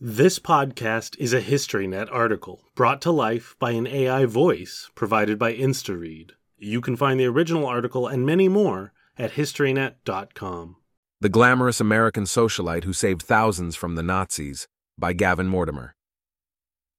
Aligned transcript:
This 0.00 0.40
podcast 0.40 1.16
is 1.20 1.32
a 1.32 1.40
HistoryNet 1.40 2.08
article 2.10 2.64
brought 2.74 3.00
to 3.02 3.12
life 3.12 3.54
by 3.60 3.70
an 3.70 3.86
AI 3.86 4.24
voice 4.24 4.90
provided 4.96 5.38
by 5.38 5.54
InstaRead. 5.54 6.32
You 6.58 6.80
can 6.80 6.96
find 6.96 7.20
the 7.20 7.26
original 7.26 7.64
article 7.64 8.08
and 8.08 8.26
many 8.26 8.48
more 8.48 8.92
at 9.16 9.34
historynet.com. 9.34 10.76
The 11.20 11.28
Glamorous 11.28 11.80
American 11.80 12.24
Socialite 12.24 12.82
Who 12.82 12.92
Saved 12.92 13.22
Thousands 13.22 13.76
from 13.76 13.94
the 13.94 14.02
Nazis 14.02 14.66
by 14.98 15.12
Gavin 15.12 15.46
Mortimer. 15.46 15.94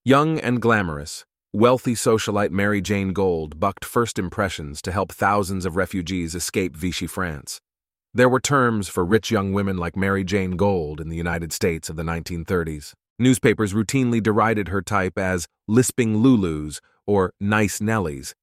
Young 0.05 0.39
and 0.39 0.61
glamorous, 0.61 1.25
wealthy 1.51 1.95
socialite 1.95 2.51
Mary 2.51 2.79
Jayne 2.79 3.11
Gold 3.11 3.59
bucked 3.59 3.83
first 3.83 4.17
impressions 4.17 4.81
to 4.83 4.93
help 4.93 5.11
thousands 5.11 5.65
of 5.65 5.75
refugees 5.75 6.33
escape 6.33 6.77
Vichy 6.77 7.07
France. 7.07 7.59
There 8.15 8.29
were 8.29 8.39
terms 8.39 8.87
for 8.87 9.03
rich 9.03 9.29
young 9.29 9.51
women 9.51 9.75
like 9.75 9.97
Mary 9.97 10.23
Jayne 10.23 10.55
Gold 10.55 11.01
in 11.01 11.09
the 11.09 11.17
United 11.17 11.51
States 11.51 11.89
of 11.89 11.97
the 11.97 12.03
1930s. 12.03 12.93
Newspapers 13.19 13.73
routinely 13.73 14.23
derided 14.23 14.69
her 14.69 14.81
type 14.81 15.17
as 15.17 15.49
lisping 15.67 16.23
Lulus 16.23 16.79
or 17.05 17.33
nice 17.41 17.79
Nellies, 17.79 18.33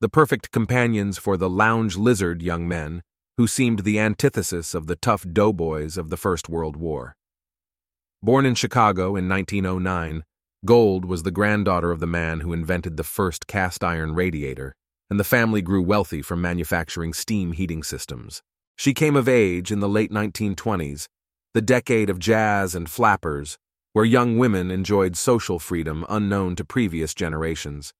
the 0.00 0.08
perfect 0.08 0.52
companions 0.52 1.18
for 1.18 1.36
the 1.36 1.50
lounge 1.50 1.96
lizard 1.96 2.40
young 2.40 2.68
men 2.68 3.02
who 3.36 3.48
seemed 3.48 3.80
the 3.80 3.98
antithesis 3.98 4.74
of 4.76 4.86
the 4.86 4.94
tough 4.94 5.26
doughboys 5.32 5.98
of 5.98 6.08
the 6.08 6.16
First 6.16 6.48
World 6.48 6.76
War. 6.76 7.16
Born 8.22 8.46
in 8.46 8.54
Chicago 8.54 9.16
in 9.16 9.28
1909, 9.28 10.22
Gold 10.64 11.04
was 11.04 11.24
the 11.24 11.32
granddaughter 11.32 11.90
of 11.90 11.98
the 11.98 12.06
man 12.06 12.40
who 12.40 12.52
invented 12.52 12.96
the 12.96 13.02
first 13.02 13.48
cast 13.48 13.82
iron 13.82 14.14
radiator, 14.14 14.76
and 15.10 15.18
the 15.18 15.24
family 15.24 15.62
grew 15.62 15.82
wealthy 15.82 16.22
from 16.22 16.40
manufacturing 16.40 17.12
steam 17.12 17.50
heating 17.50 17.82
systems. 17.82 18.40
She 18.76 18.92
came 18.92 19.16
of 19.16 19.26
age 19.26 19.72
in 19.72 19.80
the 19.80 19.88
late 19.88 20.12
1920s, 20.12 21.08
the 21.54 21.62
decade 21.62 22.10
of 22.10 22.18
jazz 22.18 22.74
and 22.74 22.88
flappers, 22.88 23.56
where 23.94 24.04
young 24.04 24.36
women 24.36 24.70
enjoyed 24.70 25.16
social 25.16 25.58
freedom 25.58 26.04
unknown 26.10 26.54
to 26.56 26.64
previous 26.64 27.14
generations. 27.14 27.94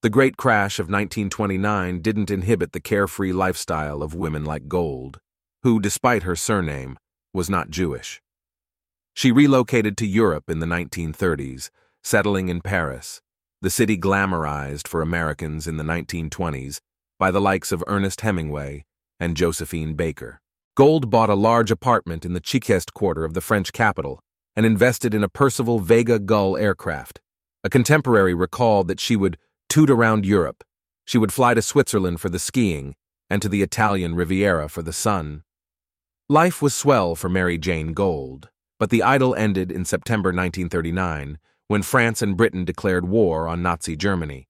The 0.00 0.08
Great 0.08 0.38
Crash 0.38 0.78
of 0.78 0.84
1929 0.84 2.00
didn't 2.00 2.30
inhibit 2.30 2.72
the 2.72 2.80
carefree 2.80 3.32
lifestyle 3.32 4.02
of 4.02 4.14
women 4.14 4.46
like 4.46 4.68
Gold, 4.68 5.20
who, 5.62 5.78
despite 5.78 6.22
her 6.22 6.34
surname, 6.34 6.96
was 7.34 7.50
not 7.50 7.68
Jewish. 7.68 8.22
She 9.12 9.30
relocated 9.30 9.98
to 9.98 10.06
Europe 10.06 10.48
in 10.48 10.60
the 10.60 10.66
1930s, 10.66 11.68
settling 12.02 12.48
in 12.48 12.62
Paris, 12.62 13.20
the 13.60 13.68
city 13.68 13.98
glamorized 13.98 14.88
for 14.88 15.02
Americans 15.02 15.66
in 15.66 15.76
the 15.76 15.84
1920s 15.84 16.80
by 17.18 17.30
the 17.30 17.40
likes 17.40 17.72
of 17.72 17.84
Ernest 17.86 18.22
Hemingway 18.22 18.86
and 19.20 19.36
Josephine 19.36 19.94
Baker. 19.94 20.40
Gold 20.76 21.10
bought 21.10 21.30
a 21.30 21.34
large 21.34 21.70
apartment 21.70 22.24
in 22.24 22.34
the 22.34 22.40
Chiquest 22.40 22.94
quarter 22.94 23.24
of 23.24 23.34
the 23.34 23.40
French 23.40 23.72
capital 23.72 24.20
and 24.54 24.64
invested 24.64 25.14
in 25.14 25.24
a 25.24 25.28
Percival 25.28 25.80
Vega 25.80 26.18
Gull 26.18 26.56
aircraft. 26.56 27.20
A 27.64 27.68
contemporary 27.68 28.34
recalled 28.34 28.88
that 28.88 29.00
she 29.00 29.16
would 29.16 29.38
toot 29.68 29.90
around 29.90 30.24
Europe. 30.24 30.62
She 31.04 31.18
would 31.18 31.32
fly 31.32 31.54
to 31.54 31.62
Switzerland 31.62 32.20
for 32.20 32.28
the 32.28 32.38
skiing 32.38 32.94
and 33.28 33.42
to 33.42 33.48
the 33.48 33.62
Italian 33.62 34.14
Riviera 34.14 34.68
for 34.68 34.82
the 34.82 34.92
sun. 34.92 35.42
Life 36.28 36.62
was 36.62 36.74
swell 36.74 37.14
for 37.14 37.28
Mary 37.28 37.58
Jayne 37.58 37.92
Gold, 37.94 38.50
but 38.78 38.90
the 38.90 39.02
idyll 39.02 39.34
ended 39.34 39.72
in 39.72 39.84
September 39.84 40.28
1939 40.28 41.38
when 41.66 41.82
France 41.82 42.22
and 42.22 42.36
Britain 42.36 42.64
declared 42.64 43.08
war 43.08 43.48
on 43.48 43.62
Nazi 43.62 43.96
Germany. 43.96 44.48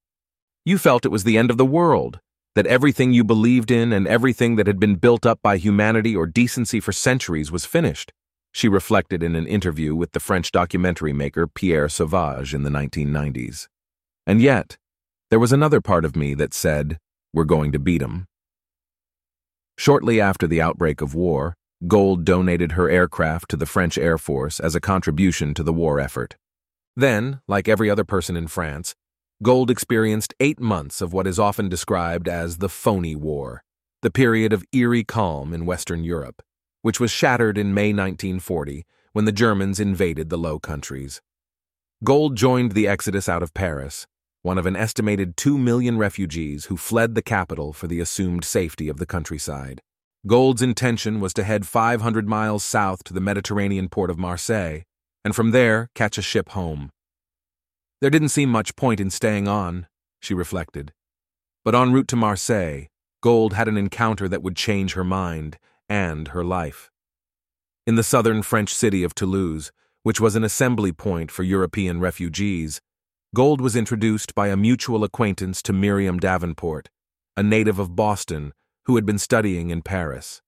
You 0.65 0.79
felt 0.79 1.05
it 1.05 1.11
was 1.11 1.25
the 1.25 1.39
end 1.39 1.51
of 1.51 1.57
the 1.57 1.65
world, 1.65 2.21
that 2.59 2.67
everything 2.67 3.13
you 3.13 3.23
believed 3.23 3.71
in 3.71 3.93
and 3.93 4.09
everything 4.09 4.57
that 4.57 4.67
had 4.67 4.81
been 4.81 4.97
built 4.97 5.25
up 5.25 5.39
by 5.45 5.57
humanity 5.57 6.17
or 6.17 6.27
decency 6.27 6.81
for 6.81 6.91
centuries 6.91 7.53
was 7.53 7.65
finished, 7.65 8.13
she 8.51 8.67
reflected 8.67 9.23
in 9.23 9.37
an 9.37 9.47
interview 9.47 9.95
with 9.95 10.11
the 10.11 10.19
French 10.19 10.51
documentary 10.51 11.13
maker 11.13 11.47
Pierre 11.47 11.89
Sauvage 11.89 12.53
in 12.53 12.65
the 12.65 12.71
1990s. 12.71 13.69
And 14.27 14.43
yet, 14.43 14.77
there 15.31 15.39
was 15.39 15.53
another 15.53 15.81
part 15.81 16.05
of 16.05 16.17
me 16.17 16.35
that 16.35 16.53
said, 16.53 16.99
We're 17.33 17.45
going 17.45 17.71
to 17.71 17.79
beat 17.79 18.03
'em. 18.03 18.27
Shortly 19.77 20.21
after 20.21 20.49
the 20.49 20.61
outbreak 20.61 21.01
of 21.01 21.15
war, 21.15 21.55
Gold 21.87 22.25
donated 22.25 22.73
her 22.73 22.91
aircraft 22.91 23.51
to 23.51 23.57
the 23.57 23.67
French 23.67 23.97
Air 23.97 24.19
Force 24.19 24.59
as 24.59 24.75
a 24.75 24.81
contribution 24.81 25.55
to 25.55 25.63
the 25.63 25.73
war 25.73 26.01
effort. 26.01 26.35
Then, 26.97 27.41
like 27.47 27.69
every 27.69 27.89
other 27.89 28.03
person 28.03 28.37
in 28.37 28.49
France, 28.49 28.97
Gold 29.41 29.71
experienced 29.71 30.35
eight 30.41 30.59
months 30.59 31.01
of 31.01 31.13
what 31.13 31.29
is 31.29 31.39
often 31.39 31.69
described 31.69 32.27
as 32.27 32.57
the 32.57 32.69
phony 32.69 33.15
war, 33.15 33.63
the 34.03 34.11
period 34.11 34.53
of 34.53 34.65
eerie 34.73 35.05
calm 35.05 35.55
in 35.55 35.65
Western 35.65 36.03
Europe, 36.03 36.43
which 36.83 36.99
was 36.99 37.13
shattered 37.13 37.57
in 37.57 37.73
May 37.73 37.93
1940 37.93 38.85
when 39.13 39.27
the 39.27 39.33
Germans 39.33 39.79
invaded 39.79 40.29
the 40.29 40.37
Low 40.37 40.59
Countries. 40.59 41.21
Gold 42.03 42.37
joined 42.37 42.73
the 42.73 42.89
exodus 42.89 43.29
out 43.29 43.45
of 43.45 43.55
Paris, 43.55 44.09
one 44.43 44.59
of 44.59 44.67
an 44.67 44.75
estimated 44.75 45.37
two 45.37 45.57
million 45.57 45.99
refugees 45.99 46.65
who 46.65 46.77
fled 46.77 47.15
the 47.15 47.23
capital 47.23 47.73
for 47.73 47.87
the 47.87 48.01
assumed 48.01 48.45
safety 48.45 48.89
of 48.89 48.97
the 48.97 49.07
countryside. 49.07 49.81
Gold's 50.27 50.63
intention 50.63 51.21
was 51.21 51.33
to 51.35 51.45
head 51.45 51.65
500 51.65 52.27
miles 52.27 52.65
south 52.65 53.05
to 53.05 53.15
the 53.15 53.21
Mediterranean 53.21 53.89
port 53.89 54.11
of 54.11 54.19
Marseille, 54.19 54.81
and 55.25 55.37
from 55.37 55.53
there 55.53 55.91
catch 55.95 56.19
a 56.19 56.23
ship 56.23 56.49
home. 56.51 56.91
There 58.01 58.11
didn't 58.11 58.29
seem 58.29 58.51
much 58.51 58.77
point 58.77 59.01
in 59.01 59.11
staying 59.11 59.49
on, 59.49 59.87
she 60.21 60.35
reflected. 60.35 60.93
But 61.65 61.75
en 61.75 61.93
route 61.93 62.09
to 62.09 62.17
Marseille, 62.17 62.85
Gold 63.21 63.55
had 63.55 63.67
an 63.67 63.77
encounter 63.77 64.29
that 64.29 64.43
would 64.43 64.57
change 64.57 64.95
her 64.95 65.05
mind 65.05 65.59
and 65.89 66.29
her 66.29 66.45
life. 66.45 66.91
In 67.87 67.97
the 67.97 68.03
southern 68.03 68.43
French 68.43 68.73
city 68.73 69.03
of 69.03 69.15
Toulouse, 69.15 69.73
which 70.03 70.21
was 70.21 70.37
an 70.37 70.45
assembly 70.45 70.93
point 70.93 71.31
for 71.31 71.43
European 71.43 71.99
refugees, 71.99 72.81
Gold 73.35 73.61
was 73.61 73.75
introduced 73.75 74.35
by 74.35 74.49
a 74.49 74.57
mutual 74.57 75.05
acquaintance 75.05 75.61
to 75.63 75.73
Miriam 75.73 76.19
Davenport, 76.19 76.89
a 77.37 77.43
native 77.43 77.79
of 77.79 77.97
Boston 77.97 78.53
who 78.85 78.95
had 78.97 79.05
been 79.05 79.19
studying 79.19 79.71
in 79.71 79.83
Paris. 79.83 80.41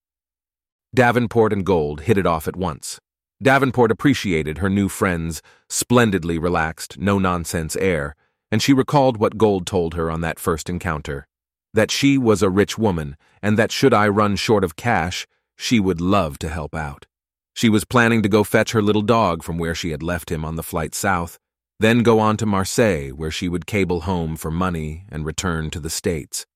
Davenport 0.95 1.53
and 1.53 1.67
Gold 1.67 2.03
hit 2.03 2.17
it 2.17 2.27
off 2.27 2.49
at 2.49 2.57
once. 2.57 3.01
Davenport 3.43 3.91
appreciated 3.91 4.59
her 4.59 4.69
new 4.69 4.89
friend's 4.89 5.41
splendidly 5.69 6.39
relaxed, 6.39 6.99
no 6.99 7.19
nonsense 7.19 7.75
air, 7.77 8.15
and 8.51 8.63
she 8.63 8.73
recalled 8.73 9.17
what 9.17 9.39
Gold 9.39 9.67
told 9.67 9.95
her 9.95 10.11
on 10.11 10.21
that 10.21 10.39
first 10.39 10.69
encounter 10.69 11.27
that 11.73 11.91
she 11.91 12.19
was 12.19 12.43
a 12.43 12.51
rich 12.51 12.77
woman, 12.77 13.17
and 13.43 13.57
that 13.57 13.73
should 13.73 13.95
I 13.95 14.09
run 14.09 14.37
short 14.37 14.65
of 14.65 14.77
cash, 14.77 15.27
she 15.57 15.79
would 15.79 16.01
love 16.01 16.39
to 16.41 16.49
help 16.49 16.75
out. 16.75 17.07
She 17.55 17.69
was 17.69 17.85
planning 17.85 18.23
to 18.23 18.29
go 18.29 18.45
fetch 18.45 18.73
her 18.73 18.83
little 18.83 19.03
dog 19.03 19.43
from 19.43 19.59
where 19.59 19.75
she 19.75 19.91
had 19.91 20.03
left 20.03 20.31
him 20.31 20.45
on 20.45 20.57
the 20.57 20.63
flight 20.63 20.95
south, 20.95 21.39
then 21.79 22.03
go 22.03 22.19
on 22.19 22.37
to 22.39 22.47
Marseille, 22.47 23.11
where 23.11 23.31
she 23.31 23.49
would 23.49 23.67
cable 23.67 24.01
home 24.01 24.37
for 24.37 24.51
money 24.51 25.05
and 25.09 25.25
return 25.25 25.71
to 25.71 25.81
the 25.81 25.91
States. 25.91 26.47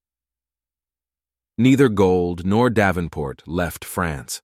Neither 1.56 1.88
Gold 1.88 2.44
nor 2.44 2.68
Davenport 2.68 3.42
left 3.46 3.84
France. 3.84 4.42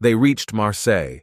They 0.00 0.14
reached 0.14 0.52
Marseille, 0.52 1.20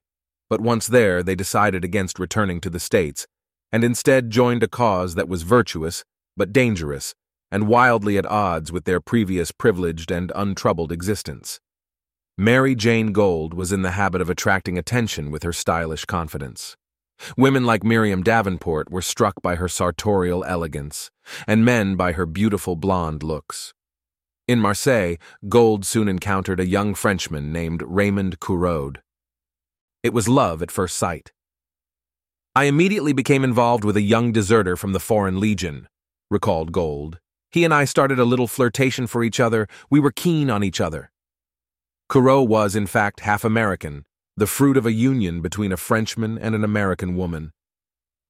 but 0.55 0.61
once 0.61 0.87
there 0.87 1.21
they 1.21 1.35
decided 1.35 1.83
against 1.83 2.17
returning 2.17 2.61
to 2.61 2.69
the 2.69 2.79
States, 2.79 3.27
and 3.73 3.83
instead 3.83 4.29
joined 4.29 4.63
a 4.63 4.69
cause 4.69 5.13
that 5.15 5.27
was 5.27 5.41
virtuous, 5.43 6.05
but 6.37 6.53
dangerous, 6.53 7.13
and 7.51 7.67
wildly 7.67 8.17
at 8.17 8.25
odds 8.25 8.71
with 8.71 8.85
their 8.85 9.01
previous 9.01 9.51
privileged 9.51 10.11
and 10.11 10.31
untroubled 10.33 10.93
existence. 10.93 11.59
Mary 12.37 12.73
Jayne 12.73 13.11
Gold 13.11 13.53
was 13.53 13.73
in 13.73 13.81
the 13.81 13.91
habit 13.99 14.21
of 14.21 14.29
attracting 14.29 14.77
attention 14.77 15.29
with 15.29 15.43
her 15.43 15.51
stylish 15.51 16.05
confidence. 16.05 16.77
Women 17.35 17.65
like 17.65 17.83
Miriam 17.83 18.23
Davenport 18.23 18.89
were 18.89 19.01
struck 19.01 19.41
by 19.41 19.55
her 19.55 19.67
sartorial 19.67 20.45
elegance, 20.45 21.11
and 21.45 21.65
men 21.65 21.97
by 21.97 22.13
her 22.13 22.25
beautiful 22.25 22.77
blonde 22.77 23.23
looks. 23.23 23.73
In 24.47 24.61
Marseille, 24.61 25.17
Gold 25.49 25.85
soon 25.85 26.07
encountered 26.07 26.61
a 26.61 26.65
young 26.65 26.93
Frenchman 26.93 27.51
named 27.51 27.83
Raymond 27.85 28.39
Couraud. 28.39 29.01
It 30.05 30.13
was 30.13 30.29
love 30.29 30.61
at 30.61 30.69
first 30.69 30.97
sight. 30.97 31.31
I 32.55 32.65
immediately 32.65 33.11
became 33.11 33.43
involved 33.43 33.83
with 33.83 33.97
a 33.97 34.03
young 34.03 34.31
deserter 34.31 34.75
from 34.75 34.93
the 34.93 34.99
Foreign 34.99 35.39
Legion, 35.39 35.87
recalled 36.29 36.71
Gold. 36.71 37.17
He 37.49 37.63
and 37.63 37.73
I 37.73 37.85
started 37.85 38.19
a 38.19 38.23
little 38.23 38.45
flirtation 38.45 39.07
for 39.07 39.23
each 39.23 39.39
other. 39.39 39.67
We 39.89 39.99
were 39.99 40.11
keen 40.11 40.51
on 40.51 40.63
each 40.63 40.79
other. 40.79 41.09
Couraud 42.07 42.43
was, 42.43 42.75
in 42.75 42.85
fact, 42.85 43.21
half 43.21 43.43
American, 43.43 44.05
the 44.37 44.45
fruit 44.45 44.77
of 44.77 44.85
a 44.85 44.91
union 44.91 45.41
between 45.41 45.71
a 45.71 45.75
Frenchman 45.77 46.37
and 46.37 46.53
an 46.53 46.63
American 46.63 47.15
woman. 47.15 47.51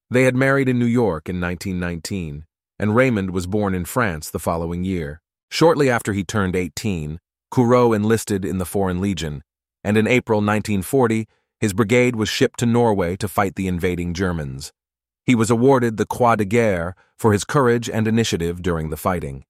They 0.09 0.23
had 0.23 0.33
married 0.33 0.69
in 0.69 0.79
New 0.79 0.85
York 0.85 1.27
in 1.27 1.41
1919, 1.41 2.45
and 2.79 2.95
Raymond 2.95 3.31
was 3.31 3.47
born 3.47 3.75
in 3.75 3.83
France 3.83 4.29
the 4.29 4.39
following 4.39 4.85
year. 4.85 5.21
Shortly 5.51 5.89
after 5.89 6.13
he 6.13 6.23
turned 6.23 6.55
18, 6.55 7.19
Couraud 7.51 7.91
enlisted 7.91 8.45
in 8.45 8.59
the 8.59 8.65
Foreign 8.65 9.01
Legion, 9.01 9.43
and 9.83 9.97
in 9.97 10.07
April 10.07 10.37
1940, 10.37 11.27
his 11.59 11.73
brigade 11.73 12.15
was 12.15 12.29
shipped 12.29 12.59
to 12.59 12.65
Norway 12.65 13.15
to 13.17 13.27
fight 13.27 13.55
the 13.55 13.67
invading 13.67 14.13
Germans. 14.13 14.73
He 15.25 15.35
was 15.35 15.49
awarded 15.49 15.97
the 15.97 16.05
Croix 16.05 16.35
de 16.35 16.45
Guerre 16.45 16.95
for 17.17 17.33
his 17.33 17.43
courage 17.43 17.89
and 17.89 18.07
initiative 18.07 18.61
during 18.61 18.89
the 18.89 18.97
fighting. 18.97 19.45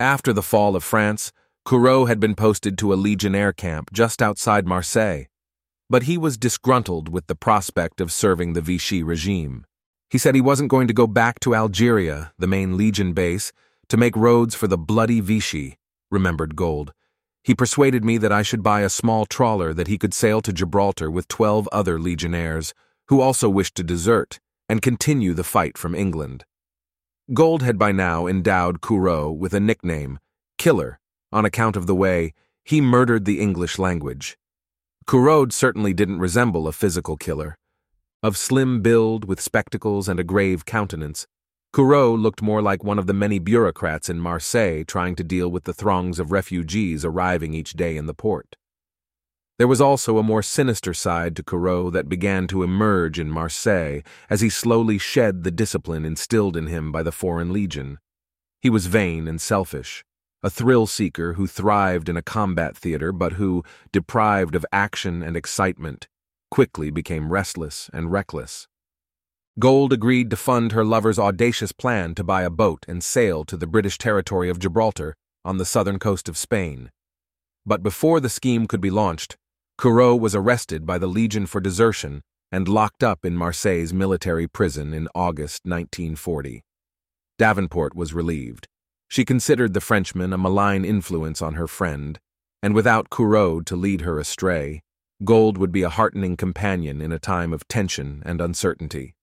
After 0.00 0.32
the 0.32 0.42
fall 0.42 0.76
of 0.76 0.84
France, 0.84 1.32
Couraud 1.64 2.06
had 2.06 2.20
been 2.20 2.34
posted 2.34 2.76
to 2.78 2.92
a 2.92 2.96
legionnaire 2.96 3.52
camp 3.52 3.90
just 3.92 4.22
outside 4.22 4.66
Marseille. 4.66 5.24
but 5.90 6.04
he 6.04 6.16
was 6.16 6.36
disgruntled 6.36 7.08
with 7.08 7.26
the 7.26 7.34
prospect 7.34 8.00
of 8.00 8.10
serving 8.10 8.52
the 8.52 8.60
Vichy 8.60 9.02
regime. 9.02 9.64
He 10.10 10.18
said 10.18 10.34
he 10.34 10.40
wasn't 10.40 10.70
going 10.70 10.88
to 10.88 10.94
go 10.94 11.06
back 11.06 11.40
to 11.40 11.54
Algeria, 11.54 12.32
the 12.38 12.46
main 12.46 12.76
Legion 12.76 13.12
base, 13.12 13.52
to 13.88 13.96
make 13.96 14.16
roads 14.16 14.54
for 14.54 14.66
the 14.66 14.78
bloody 14.78 15.20
Vichy, 15.20 15.76
remembered 16.10 16.56
Gold. 16.56 16.92
He 17.44 17.54
persuaded 17.54 18.04
me 18.04 18.16
that 18.18 18.32
I 18.32 18.40
should 18.40 18.62
buy 18.62 18.80
a 18.80 18.88
small 18.88 19.26
trawler 19.26 19.74
that 19.74 19.86
he 19.86 19.98
could 19.98 20.14
sail 20.14 20.40
to 20.40 20.52
Gibraltar 20.52 21.10
with 21.10 21.28
twelve 21.28 21.68
other 21.70 22.00
legionnaires, 22.00 22.72
who 23.08 23.20
also 23.20 23.50
wished 23.50 23.74
to 23.74 23.84
desert, 23.84 24.40
and 24.66 24.80
continue 24.80 25.34
the 25.34 25.44
fight 25.44 25.76
from 25.76 25.94
England. 25.94 26.46
Gold 27.34 27.62
had 27.62 27.78
by 27.78 27.92
now 27.92 28.26
endowed 28.26 28.80
Couraud 28.80 29.32
with 29.32 29.52
a 29.52 29.60
nickname, 29.60 30.18
Killer, 30.56 30.98
on 31.32 31.44
account 31.44 31.76
of 31.76 31.86
the 31.86 31.94
way 31.94 32.32
he 32.64 32.80
murdered 32.80 33.26
the 33.26 33.40
English 33.40 33.78
language. 33.78 34.38
Couraud 35.06 35.52
certainly 35.52 35.92
didn't 35.92 36.20
resemble 36.20 36.66
a 36.66 36.72
physical 36.72 37.18
killer. 37.18 37.58
Of 38.22 38.38
slim 38.38 38.80
build, 38.80 39.26
with 39.26 39.38
spectacles 39.38 40.08
and 40.08 40.18
a 40.18 40.24
grave 40.24 40.64
countenance, 40.64 41.26
Couraud 41.74 42.20
looked 42.20 42.40
more 42.40 42.62
like 42.62 42.84
one 42.84 43.00
of 43.00 43.08
the 43.08 43.12
many 43.12 43.40
bureaucrats 43.40 44.08
in 44.08 44.20
Marseille 44.20 44.84
trying 44.84 45.16
to 45.16 45.24
deal 45.24 45.48
with 45.48 45.64
the 45.64 45.74
throngs 45.74 46.20
of 46.20 46.30
refugees 46.30 47.04
arriving 47.04 47.52
each 47.52 47.72
day 47.72 47.96
in 47.96 48.06
the 48.06 48.14
port. 48.14 48.54
There 49.58 49.66
was 49.66 49.80
also 49.80 50.16
a 50.16 50.22
more 50.22 50.40
sinister 50.40 50.94
side 50.94 51.34
to 51.34 51.42
Couraud 51.42 51.90
that 51.90 52.08
began 52.08 52.46
to 52.46 52.62
emerge 52.62 53.18
in 53.18 53.28
Marseille 53.28 54.02
as 54.30 54.40
he 54.40 54.48
slowly 54.48 54.98
shed 54.98 55.42
the 55.42 55.50
discipline 55.50 56.04
instilled 56.04 56.56
in 56.56 56.68
him 56.68 56.92
by 56.92 57.02
the 57.02 57.10
Foreign 57.10 57.52
Legion. 57.52 57.98
He 58.60 58.70
was 58.70 58.86
vain 58.86 59.26
and 59.26 59.40
selfish, 59.40 60.04
a 60.44 60.50
thrill 60.50 60.86
seeker 60.86 61.32
who 61.32 61.48
thrived 61.48 62.08
in 62.08 62.16
a 62.16 62.22
combat 62.22 62.76
theater 62.76 63.10
but 63.10 63.32
who, 63.32 63.64
deprived 63.90 64.54
of 64.54 64.64
action 64.72 65.24
and 65.24 65.36
excitement, 65.36 66.06
quickly 66.52 66.92
became 66.92 67.32
restless 67.32 67.90
and 67.92 68.12
reckless. 68.12 68.68
Gold 69.58 69.92
agreed 69.92 70.30
to 70.30 70.36
fund 70.36 70.72
her 70.72 70.84
lover's 70.84 71.18
audacious 71.18 71.70
plan 71.70 72.16
to 72.16 72.24
buy 72.24 72.42
a 72.42 72.50
boat 72.50 72.84
and 72.88 73.04
sail 73.04 73.44
to 73.44 73.56
the 73.56 73.68
British 73.68 73.98
territory 73.98 74.50
of 74.50 74.58
Gibraltar 74.58 75.14
on 75.44 75.58
the 75.58 75.64
southern 75.64 76.00
coast 76.00 76.28
of 76.28 76.36
Spain. 76.36 76.90
But 77.64 77.82
before 77.82 78.18
the 78.18 78.28
scheme 78.28 78.66
could 78.66 78.80
be 78.80 78.90
launched, 78.90 79.36
Couraud 79.78 80.16
was 80.16 80.34
arrested 80.34 80.84
by 80.84 80.98
the 80.98 81.06
Legion 81.06 81.46
for 81.46 81.60
desertion 81.60 82.22
and 82.50 82.66
locked 82.66 83.04
up 83.04 83.24
in 83.24 83.36
Marseille's 83.36 83.92
military 83.92 84.48
prison 84.48 84.92
in 84.92 85.08
August 85.14 85.62
1940. 85.64 86.62
Davenport 87.38 87.94
was 87.94 88.12
relieved. 88.12 88.66
She 89.06 89.24
considered 89.24 89.72
the 89.72 89.80
Frenchman 89.80 90.32
a 90.32 90.38
malign 90.38 90.84
influence 90.84 91.40
on 91.40 91.54
her 91.54 91.68
friend, 91.68 92.18
and 92.60 92.74
without 92.74 93.08
Couraud 93.08 93.66
to 93.66 93.76
lead 93.76 94.00
her 94.00 94.18
astray, 94.18 94.82
Gold 95.24 95.58
would 95.58 95.70
be 95.70 95.82
a 95.82 95.90
heartening 95.90 96.36
companion 96.36 97.00
in 97.00 97.12
a 97.12 97.20
time 97.20 97.52
of 97.52 97.68
tension 97.68 98.20
and 98.26 98.40
uncertainty. 98.40 99.14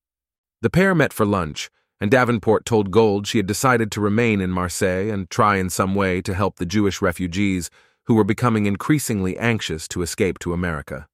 The 0.61 0.69
pair 0.69 0.93
met 0.93 1.11
for 1.11 1.25
lunch, 1.25 1.71
and 1.99 2.11
Davenport 2.11 2.65
told 2.65 2.91
Gold 2.91 3.25
she 3.25 3.39
had 3.39 3.47
decided 3.47 3.91
to 3.91 4.01
remain 4.01 4.41
in 4.41 4.51
Marseille 4.51 5.09
and 5.09 5.29
try 5.29 5.57
in 5.57 5.69
some 5.69 5.95
way 5.95 6.21
to 6.21 6.35
help 6.35 6.57
the 6.57 6.65
Jewish 6.65 7.01
refugees 7.01 7.69
who 8.05 8.13
were 8.13 8.23
becoming 8.23 8.67
increasingly 8.67 9.37
anxious 9.37 9.87
to 9.87 10.01
escape 10.01 10.37
to 10.39 10.53
America. 10.53 11.07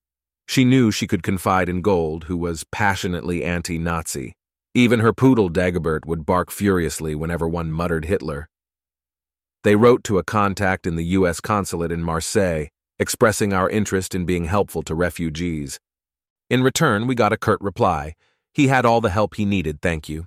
She 0.47 0.65
knew 0.65 0.91
she 0.91 1.07
could 1.07 1.23
confide 1.23 1.69
in 1.69 1.81
Gold, 1.81 2.25
who 2.25 2.37
was 2.37 2.65
passionately 2.71 3.43
anti 3.43 3.77
Nazi. 3.77 4.33
Even 4.73 4.99
her 4.99 5.13
poodle 5.13 5.49
Dagobert 5.49 6.05
would 6.05 6.25
bark 6.25 6.51
furiously 6.51 7.15
whenever 7.15 7.47
one 7.47 7.71
muttered 7.71 8.05
Hitler. 8.05 8.47
They 9.63 9.75
wrote 9.75 10.03
to 10.05 10.17
a 10.17 10.23
contact 10.23 10.85
in 10.85 10.95
the 10.95 11.05
U.S. 11.05 11.41
consulate 11.41 11.91
in 11.91 12.03
Marseille, 12.03 12.67
expressing 12.99 13.53
our 13.53 13.69
interest 13.69 14.13
in 14.13 14.25
being 14.25 14.45
helpful 14.45 14.83
to 14.83 14.95
refugees. 14.95 15.79
In 16.49 16.63
return, 16.63 17.07
we 17.07 17.15
got 17.15 17.33
a 17.33 17.37
curt 17.37 17.59
reply. 17.59 18.13
He 18.57 18.69
had 18.69 18.87
all 18.87 19.01
the 19.01 19.11
help 19.11 19.35
he 19.35 19.45
needed, 19.45 19.83
thank 19.83 20.09
you. 20.09 20.25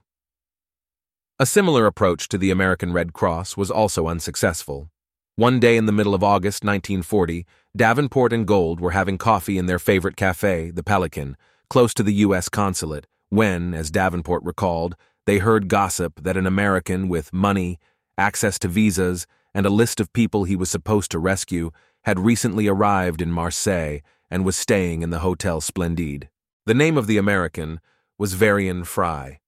A 1.41 1.47
similar 1.47 1.85
approach 1.85 2.29
to 2.29 2.38
the 2.38 2.53
American 2.53 2.93
Red 2.93 3.12
Cross 3.12 3.56
was 3.56 3.73
also 3.73 4.06
unsuccessful. 4.06 4.88
One 5.35 5.59
day 5.59 5.77
in 5.77 5.87
the 5.87 5.99
middle 5.99 6.15
of 6.15 6.23
August 6.23 6.62
1940, 6.62 7.44
Davenport 7.75 8.32
and 8.32 8.47
Gold 8.47 8.79
were 8.79 8.93
having 8.93 9.19
coffee 9.19 9.59
in 9.59 9.67
their 9.67 9.81
favorite 9.81 10.15
cafe, 10.15 10.71
the 10.71 10.85
Pelican, 10.85 11.37
close 11.69 11.93
to 11.93 12.05
the 12.05 12.15
U.S. 12.27 12.49
consulate, 12.49 13.09
when, 13.31 13.75
as 13.75 13.91
Davenport 13.91 14.44
recalled, 14.44 14.94
they 15.27 15.38
heard 15.38 15.67
gossip 15.67 16.23
that 16.23 16.37
an 16.37 16.47
American 16.47 17.09
with 17.09 17.32
money, 17.32 17.81
access 18.17 18.61
to 18.61 18.69
visas, 18.69 19.27
and 19.53 19.67
a 19.67 19.71
list 19.71 19.99
of 19.99 20.12
people 20.12 20.44
he 20.44 20.55
was 20.55 20.71
supposed 20.71 21.11
to 21.11 21.19
rescue, 21.19 21.73
had 22.05 22.21
recently 22.21 22.69
arrived 22.69 23.21
in 23.21 23.32
Marseille 23.32 23.99
and 24.31 24.44
was 24.44 24.56
staying 24.56 25.03
in 25.03 25.11
the 25.11 25.19
Hotel 25.19 25.61
Splendide. 25.61 26.29
The 26.67 26.75
name 26.75 26.97
of 26.97 27.09
the 27.09 27.19
American 27.19 27.81
was 28.20 28.34
Varian 28.34 28.84
Fry. 28.84 29.40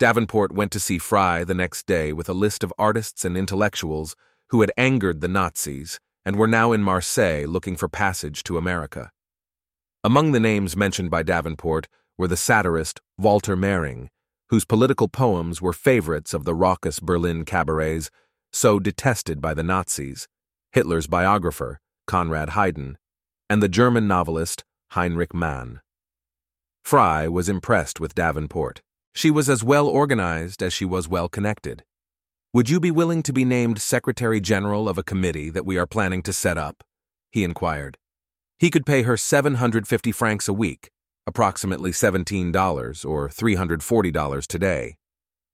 Davenport 0.00 0.50
went 0.50 0.72
to 0.72 0.80
see 0.80 0.98
Fry 0.98 1.44
the 1.44 1.54
next 1.54 1.86
day 1.86 2.12
with 2.12 2.28
a 2.28 2.32
list 2.32 2.64
of 2.64 2.74
artists 2.76 3.24
and 3.24 3.36
intellectuals 3.36 4.16
who 4.48 4.60
had 4.60 4.72
angered 4.76 5.20
the 5.20 5.28
Nazis 5.28 6.00
and 6.24 6.34
were 6.34 6.48
now 6.48 6.72
in 6.72 6.82
Marseille 6.82 7.46
looking 7.46 7.76
for 7.76 7.88
passage 7.88 8.42
to 8.42 8.58
America. 8.58 9.12
Among 10.02 10.32
the 10.32 10.40
names 10.40 10.76
mentioned 10.76 11.12
by 11.12 11.22
Davenport 11.22 11.86
were 12.18 12.26
the 12.26 12.36
satirist 12.36 13.00
Walter 13.18 13.56
Mehring, 13.56 14.08
whose 14.48 14.64
political 14.64 15.06
poems 15.06 15.62
were 15.62 15.72
favorites 15.72 16.34
of 16.34 16.44
the 16.44 16.56
raucous 16.56 16.98
Berlin 16.98 17.44
cabarets, 17.44 18.10
so 18.52 18.80
detested 18.80 19.40
by 19.40 19.54
the 19.54 19.62
Nazis, 19.62 20.26
Hitler's 20.72 21.06
biographer, 21.06 21.78
Konrad 22.08 22.48
Heiden, 22.48 22.96
and 23.48 23.62
the 23.62 23.68
German 23.68 24.08
novelist 24.08 24.64
Heinrich 24.90 25.32
Mann. 25.32 25.82
Fry 26.86 27.26
was 27.26 27.48
impressed 27.48 27.98
with 27.98 28.14
Davenport. 28.14 28.80
She 29.12 29.28
was 29.28 29.48
as 29.48 29.64
well 29.64 29.88
organized 29.88 30.62
as 30.62 30.72
she 30.72 30.84
was 30.84 31.08
well 31.08 31.28
connected. 31.28 31.82
Would 32.52 32.70
you 32.70 32.78
be 32.78 32.92
willing 32.92 33.24
to 33.24 33.32
be 33.32 33.44
named 33.44 33.82
Secretary 33.82 34.40
General 34.40 34.88
of 34.88 34.96
a 34.96 35.02
committee 35.02 35.50
that 35.50 35.66
we 35.66 35.78
are 35.78 35.86
planning 35.88 36.22
to 36.22 36.32
set 36.32 36.56
up? 36.56 36.84
He 37.32 37.42
inquired. 37.42 37.98
He 38.60 38.70
could 38.70 38.86
pay 38.86 39.02
her 39.02 39.16
750 39.16 40.12
francs 40.12 40.46
a 40.46 40.52
week, 40.52 40.92
approximately 41.26 41.90
$17 41.90 43.04
or 43.04 43.28
$340 43.30 44.46
today. 44.46 44.96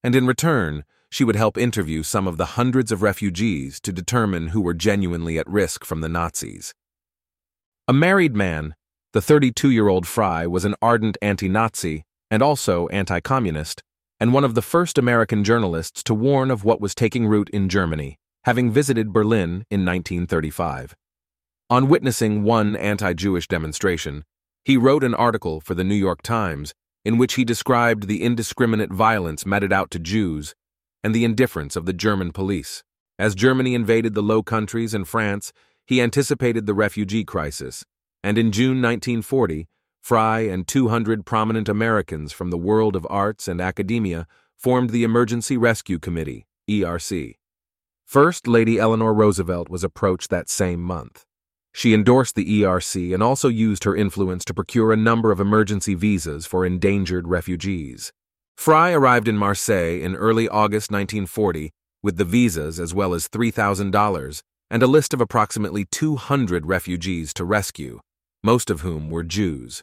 And 0.04 0.14
in 0.14 0.26
return, 0.26 0.84
she 1.08 1.24
would 1.24 1.36
help 1.36 1.56
interview 1.56 2.02
some 2.02 2.28
of 2.28 2.36
the 2.36 2.60
hundreds 2.60 2.92
of 2.92 3.00
refugees 3.00 3.80
to 3.80 3.90
determine 3.90 4.48
who 4.48 4.60
were 4.60 4.74
genuinely 4.74 5.38
at 5.38 5.48
risk 5.48 5.86
from 5.86 6.02
the 6.02 6.10
Nazis. 6.10 6.74
A 7.88 7.94
married 7.94 8.36
man, 8.36 8.74
the 9.12 9.20
32 9.20 9.70
year 9.70 9.88
old 9.88 10.06
Fry 10.06 10.46
was 10.46 10.64
an 10.64 10.74
ardent 10.80 11.18
anti 11.20 11.48
Nazi 11.48 12.04
and 12.30 12.42
also 12.42 12.88
anti 12.88 13.20
communist, 13.20 13.82
and 14.18 14.32
one 14.32 14.44
of 14.44 14.54
the 14.54 14.62
first 14.62 14.96
American 14.96 15.44
journalists 15.44 16.02
to 16.04 16.14
warn 16.14 16.50
of 16.50 16.64
what 16.64 16.80
was 16.80 16.94
taking 16.94 17.26
root 17.26 17.50
in 17.50 17.68
Germany, 17.68 18.18
having 18.44 18.70
visited 18.70 19.12
Berlin 19.12 19.66
in 19.70 19.84
1935. 19.84 20.96
On 21.68 21.88
witnessing 21.88 22.42
one 22.42 22.74
anti 22.74 23.12
Jewish 23.12 23.46
demonstration, 23.48 24.24
he 24.64 24.76
wrote 24.76 25.04
an 25.04 25.14
article 25.14 25.60
for 25.60 25.74
the 25.74 25.84
New 25.84 25.94
York 25.94 26.22
Times 26.22 26.72
in 27.04 27.18
which 27.18 27.34
he 27.34 27.44
described 27.44 28.06
the 28.06 28.22
indiscriminate 28.22 28.92
violence 28.92 29.44
meted 29.44 29.72
out 29.72 29.90
to 29.90 29.98
Jews 29.98 30.54
and 31.02 31.14
the 31.14 31.24
indifference 31.24 31.76
of 31.76 31.84
the 31.84 31.92
German 31.92 32.32
police. 32.32 32.84
As 33.18 33.34
Germany 33.34 33.74
invaded 33.74 34.14
the 34.14 34.22
Low 34.22 34.42
Countries 34.42 34.94
and 34.94 35.06
France, 35.06 35.52
he 35.84 36.00
anticipated 36.00 36.64
the 36.64 36.74
refugee 36.74 37.24
crisis, 37.24 37.84
and 38.22 38.38
in 38.38 38.52
June 38.52 38.80
1940, 38.80 39.68
Fry 40.00 40.40
and 40.40 40.66
200 40.66 41.24
prominent 41.24 41.68
Americans 41.68 42.32
from 42.32 42.50
the 42.50 42.58
world 42.58 42.96
of 42.96 43.06
arts 43.10 43.46
and 43.46 43.60
academia 43.60 44.26
formed 44.56 44.90
the 44.90 45.04
Emergency 45.04 45.56
Rescue 45.56 45.98
Committee, 45.98 46.46
ERC. 46.68 47.36
First 48.04 48.46
Lady 48.46 48.78
Eleanor 48.78 49.14
Roosevelt 49.14 49.68
was 49.68 49.84
approached 49.84 50.30
that 50.30 50.48
same 50.48 50.80
month. 50.80 51.24
She 51.72 51.94
endorsed 51.94 52.34
the 52.34 52.62
ERC 52.62 53.14
and 53.14 53.22
also 53.22 53.48
used 53.48 53.84
her 53.84 53.96
influence 53.96 54.44
to 54.44 54.54
procure 54.54 54.92
a 54.92 54.96
number 54.96 55.32
of 55.32 55.40
emergency 55.40 55.94
visas 55.94 56.46
for 56.46 56.66
endangered 56.66 57.28
refugees. 57.28 58.12
Fry 58.56 58.92
arrived 58.92 59.28
in 59.28 59.38
Marseille 59.38 60.00
in 60.02 60.14
early 60.14 60.48
August 60.48 60.90
1940 60.90 61.72
with 62.02 62.18
the 62.18 62.24
visas 62.24 62.78
as 62.78 62.92
well 62.92 63.14
as 63.14 63.28
$3,000 63.28 64.42
and 64.70 64.82
a 64.82 64.86
list 64.86 65.14
of 65.14 65.20
approximately 65.20 65.84
200 65.84 66.66
refugees 66.66 67.32
to 67.34 67.44
rescue, 67.44 68.00
most 68.42 68.70
of 68.70 68.80
whom 68.80 69.08
were 69.10 69.22
Jews. 69.22 69.82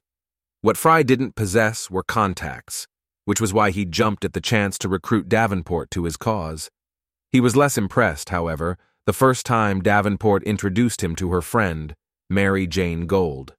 What 0.61 0.77
Fry 0.77 1.03
didn't 1.03 1.35
possess 1.35 1.89
were 1.89 2.03
contacts, 2.03 2.87
which 3.25 3.39
was 3.39 3.53
why 3.53 3.71
he 3.71 3.85
jumped 3.85 4.25
at 4.25 4.33
the 4.33 4.41
chance 4.41 4.77
to 4.79 4.89
recruit 4.89 5.29
Davenport 5.29 5.89
to 5.91 6.03
his 6.03 6.17
cause. 6.17 6.69
He 7.31 7.39
was 7.39 7.55
less 7.55 7.77
impressed, 7.77 8.29
however, 8.29 8.77
the 9.05 9.13
first 9.13 9.45
time 9.45 9.81
Davenport 9.81 10.43
introduced 10.43 11.03
him 11.03 11.15
to 11.15 11.31
her 11.31 11.41
friend, 11.41 11.93
Mary 12.29 12.67
Jayne 12.67 13.07
Gold. 13.07 13.55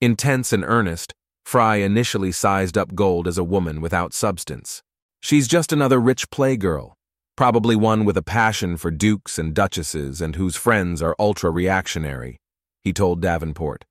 Intense 0.00 0.52
and 0.52 0.64
earnest, 0.64 1.12
Fry 1.44 1.76
initially 1.76 2.32
sized 2.32 2.78
up 2.78 2.94
Gold 2.94 3.28
as 3.28 3.36
a 3.36 3.44
woman 3.44 3.80
without 3.80 4.14
substance. 4.14 4.82
She's 5.20 5.48
just 5.48 5.72
another 5.72 6.00
rich 6.00 6.30
playgirl, 6.30 6.92
probably 7.36 7.76
one 7.76 8.04
with 8.04 8.16
a 8.16 8.22
passion 8.22 8.76
for 8.76 8.90
dukes 8.90 9.38
and 9.38 9.54
duchesses 9.54 10.20
and 10.20 10.36
whose 10.36 10.56
friends 10.56 11.02
are 11.02 11.16
ultra 11.18 11.50
reactionary, 11.50 12.38
he 12.82 12.92
told 12.92 13.20
Davenport. 13.20 13.84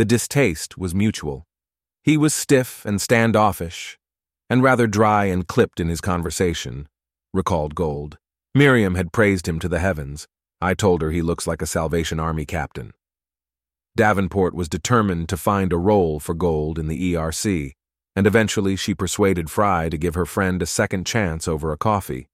The 0.00 0.06
distaste 0.06 0.78
was 0.78 0.94
mutual. 0.94 1.46
He 2.02 2.16
was 2.16 2.32
stiff 2.32 2.86
and 2.86 3.02
standoffish, 3.02 3.98
and 4.48 4.62
rather 4.62 4.86
dry 4.86 5.26
and 5.26 5.46
clipped 5.46 5.78
in 5.78 5.90
his 5.90 6.00
conversation, 6.00 6.88
recalled 7.34 7.74
Gold. 7.74 8.16
Miriam 8.54 8.94
had 8.94 9.12
praised 9.12 9.46
him 9.46 9.58
to 9.58 9.68
the 9.68 9.78
heavens. 9.78 10.26
I 10.58 10.72
told 10.72 11.02
her 11.02 11.10
he 11.10 11.20
looks 11.20 11.46
like 11.46 11.60
a 11.60 11.66
Salvation 11.66 12.18
Army 12.18 12.46
captain. 12.46 12.94
Davenport 13.94 14.54
was 14.54 14.70
determined 14.70 15.28
to 15.28 15.36
find 15.36 15.70
a 15.70 15.76
role 15.76 16.18
for 16.18 16.32
Gold 16.32 16.78
in 16.78 16.88
the 16.88 17.12
ERC, 17.12 17.72
and 18.16 18.26
eventually 18.26 18.76
she 18.76 18.94
persuaded 18.94 19.50
Fry 19.50 19.90
to 19.90 19.98
give 19.98 20.14
her 20.14 20.24
friend 20.24 20.62
a 20.62 20.66
second 20.80 21.04
chance 21.04 21.46
over 21.46 21.72
a 21.72 21.76
coffee. 21.76 22.26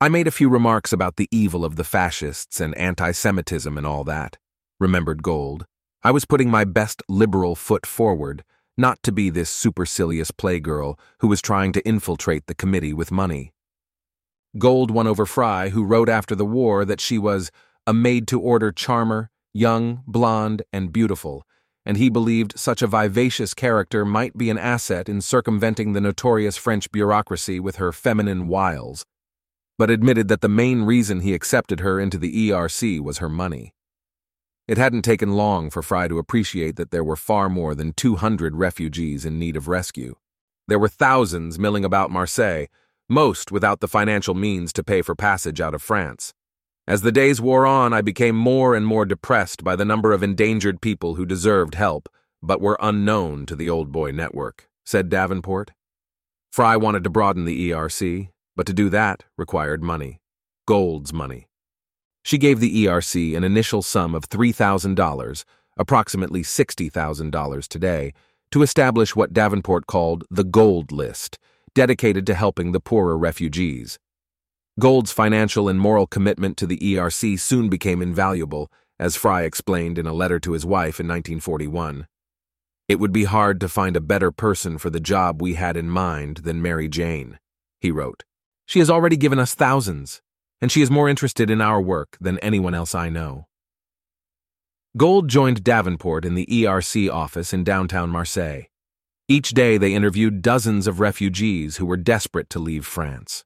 I 0.00 0.08
made 0.08 0.26
a 0.26 0.32
few 0.32 0.48
remarks 0.48 0.92
about 0.92 1.14
the 1.14 1.28
evil 1.30 1.64
of 1.64 1.76
the 1.76 1.84
fascists 1.84 2.60
and 2.60 2.74
anti 2.74 3.12
Semitism 3.12 3.78
and 3.78 3.86
all 3.86 4.02
that, 4.02 4.36
remembered 4.80 5.22
Gold. 5.22 5.64
I 6.04 6.10
was 6.10 6.24
putting 6.24 6.50
my 6.50 6.64
best 6.64 7.00
liberal 7.08 7.54
foot 7.54 7.86
forward, 7.86 8.42
not 8.76 9.00
to 9.04 9.12
be 9.12 9.30
this 9.30 9.48
supercilious 9.48 10.32
playgirl 10.32 10.98
who 11.20 11.28
was 11.28 11.40
trying 11.40 11.72
to 11.74 11.86
infiltrate 11.86 12.46
the 12.46 12.56
committee 12.56 12.92
with 12.92 13.12
money. 13.12 13.52
Gold 14.58 14.90
won 14.90 15.06
over 15.06 15.24
Fry, 15.26 15.68
who 15.68 15.84
wrote 15.84 16.08
after 16.08 16.34
the 16.34 16.44
war 16.44 16.84
that 16.84 17.00
she 17.00 17.18
was 17.18 17.52
a 17.86 17.94
made 17.94 18.26
to 18.28 18.40
order 18.40 18.72
charmer, 18.72 19.30
young, 19.54 20.02
blonde, 20.06 20.62
and 20.72 20.92
beautiful, 20.92 21.46
and 21.86 21.96
he 21.96 22.08
believed 22.08 22.58
such 22.58 22.82
a 22.82 22.88
vivacious 22.88 23.54
character 23.54 24.04
might 24.04 24.36
be 24.36 24.50
an 24.50 24.58
asset 24.58 25.08
in 25.08 25.20
circumventing 25.20 25.92
the 25.92 26.00
notorious 26.00 26.56
French 26.56 26.90
bureaucracy 26.90 27.60
with 27.60 27.76
her 27.76 27.92
feminine 27.92 28.48
wiles, 28.48 29.04
but 29.78 29.90
admitted 29.90 30.26
that 30.26 30.40
the 30.40 30.48
main 30.48 30.82
reason 30.82 31.20
he 31.20 31.32
accepted 31.32 31.78
her 31.80 32.00
into 32.00 32.18
the 32.18 32.50
ERC 32.50 33.00
was 33.00 33.18
her 33.18 33.28
money. 33.28 33.72
It 34.68 34.78
hadn't 34.78 35.02
taken 35.02 35.32
long 35.32 35.70
for 35.70 35.82
Fry 35.82 36.06
to 36.08 36.18
appreciate 36.18 36.76
that 36.76 36.90
there 36.92 37.02
were 37.02 37.16
far 37.16 37.48
more 37.48 37.74
than 37.74 37.92
200 37.92 38.56
refugees 38.56 39.24
in 39.24 39.38
need 39.38 39.56
of 39.56 39.66
rescue. 39.66 40.14
There 40.68 40.78
were 40.78 40.88
thousands 40.88 41.58
milling 41.58 41.84
about 41.84 42.10
Marseille, 42.12 42.66
most 43.08 43.50
without 43.50 43.80
the 43.80 43.88
financial 43.88 44.34
means 44.34 44.72
to 44.72 44.84
pay 44.84 45.02
for 45.02 45.14
passage 45.16 45.60
out 45.60 45.74
of 45.74 45.82
France. 45.82 46.32
As 46.86 47.02
the 47.02 47.12
days 47.12 47.40
wore 47.40 47.66
on, 47.66 47.92
I 47.92 48.00
became 48.02 48.36
more 48.36 48.74
and 48.74 48.86
more 48.86 49.04
depressed 49.04 49.64
by 49.64 49.76
the 49.76 49.84
number 49.84 50.12
of 50.12 50.22
endangered 50.22 50.80
people 50.80 51.16
who 51.16 51.26
deserved 51.26 51.74
help, 51.74 52.08
but 52.42 52.60
were 52.60 52.78
unknown 52.80 53.46
to 53.46 53.56
the 53.56 53.68
Old 53.68 53.92
Boy 53.92 54.12
Network, 54.12 54.68
said 54.84 55.08
Davenport. 55.08 55.72
Fry 56.52 56.76
wanted 56.76 57.04
to 57.04 57.10
broaden 57.10 57.44
the 57.44 57.70
ERC, 57.70 58.28
but 58.56 58.66
to 58.66 58.72
do 58.72 58.88
that 58.88 59.24
required 59.36 59.82
money. 59.82 60.20
Gold's 60.66 61.12
money. 61.12 61.48
She 62.22 62.38
gave 62.38 62.60
the 62.60 62.84
ERC 62.84 63.36
an 63.36 63.44
initial 63.44 63.82
sum 63.82 64.14
of 64.14 64.28
$3,000, 64.28 65.44
approximately 65.76 66.42
$60,000 66.42 67.68
today, 67.68 68.12
to 68.50 68.62
establish 68.62 69.16
what 69.16 69.32
Davenport 69.32 69.86
called 69.86 70.24
the 70.30 70.44
Gold 70.44 70.92
List, 70.92 71.38
dedicated 71.74 72.26
to 72.26 72.34
helping 72.34 72.72
the 72.72 72.80
poorer 72.80 73.16
refugees. 73.16 73.98
Gold's 74.78 75.12
financial 75.12 75.68
and 75.68 75.80
moral 75.80 76.06
commitment 76.06 76.56
to 76.58 76.66
the 76.66 76.78
ERC 76.78 77.38
soon 77.40 77.68
became 77.68 78.00
invaluable, 78.00 78.70
as 78.98 79.16
Fry 79.16 79.42
explained 79.42 79.98
in 79.98 80.06
a 80.06 80.12
letter 80.12 80.38
to 80.40 80.52
his 80.52 80.64
wife 80.64 81.00
in 81.00 81.08
1941. 81.08 82.06
It 82.88 83.00
would 83.00 83.12
be 83.12 83.24
hard 83.24 83.60
to 83.60 83.68
find 83.68 83.96
a 83.96 84.00
better 84.00 84.30
person 84.30 84.78
for 84.78 84.90
the 84.90 85.00
job 85.00 85.40
we 85.40 85.54
had 85.54 85.76
in 85.76 85.88
mind 85.88 86.38
than 86.38 86.62
Mary 86.62 86.88
Jayne, 86.88 87.38
he 87.80 87.90
wrote. 87.90 88.24
She 88.66 88.78
has 88.78 88.90
already 88.90 89.16
given 89.16 89.38
us 89.38 89.54
thousands, 89.54 90.22
and 90.62 90.70
she 90.70 90.80
is 90.80 90.90
more 90.90 91.08
interested 91.08 91.50
in 91.50 91.60
our 91.60 91.82
work 91.82 92.16
than 92.20 92.38
anyone 92.38 92.72
else 92.72 92.94
I 92.94 93.08
know. 93.10 93.48
Gold 94.96 95.28
joined 95.28 95.64
Davenport 95.64 96.24
in 96.24 96.36
the 96.36 96.46
ERC 96.46 97.10
office 97.10 97.52
in 97.52 97.64
downtown 97.64 98.10
Marseille. 98.10 98.62
Each 99.26 99.50
day 99.50 99.76
they 99.76 99.92
interviewed 99.92 100.40
dozens 100.40 100.86
of 100.86 101.00
refugees 101.00 101.78
who 101.78 101.86
were 101.86 101.96
desperate 101.96 102.48
to 102.50 102.60
leave 102.60 102.86
France. 102.86 103.44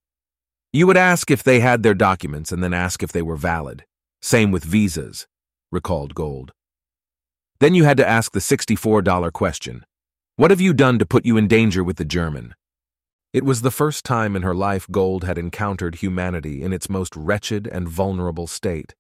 You 0.73 0.87
would 0.87 0.99
ask 0.99 1.30
if 1.30 1.42
they 1.42 1.61
had 1.61 1.82
their 1.82 1.94
documents 1.94 2.52
and 2.52 2.62
then 2.62 2.75
ask 2.75 3.02
if 3.02 3.12
they 3.12 3.23
were 3.23 3.37
valid. 3.37 3.87
Same 4.20 4.50
with 4.50 4.64
visas, 4.64 5.26
recalled 5.73 6.14
Gold. 6.14 6.52
Then 7.61 7.75
you 7.75 7.85
had 7.85 7.96
to 7.96 8.06
ask 8.06 8.32
the 8.32 8.40
$64 8.40 9.32
question 9.32 9.87
What 10.37 10.50
have 10.50 10.61
you 10.61 10.75
done 10.75 10.99
to 10.99 11.06
put 11.06 11.25
you 11.25 11.38
in 11.38 11.49
danger 11.49 11.82
with 11.82 11.96
the 11.96 12.04
German? 12.04 12.54
It 13.37 13.45
was 13.45 13.61
the 13.61 13.71
first 13.71 14.07
time 14.07 14.35
in 14.35 14.40
her 14.40 14.55
life 14.55 14.87
Gold 14.90 15.25
had 15.25 15.37
encountered 15.37 15.97
humanity 15.97 16.62
in 16.62 16.73
its 16.73 16.88
most 16.88 17.14
wretched 17.14 17.66
and 17.66 17.87
vulnerable 17.87 18.47
state. 18.47 18.95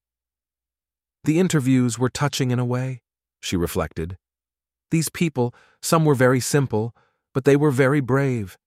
The 1.24 1.40
interviews 1.40 1.98
were 1.98 2.10
touching 2.10 2.50
in 2.50 2.58
a 2.58 2.64
way, 2.66 3.00
she 3.40 3.56
reflected. 3.56 4.18
These 4.90 5.08
people, 5.08 5.54
some 5.80 6.04
were 6.04 6.14
very 6.14 6.40
simple, 6.40 6.94
but 7.32 7.46
they 7.46 7.56
were 7.56 7.70
very 7.70 8.02
brave. 8.02 8.58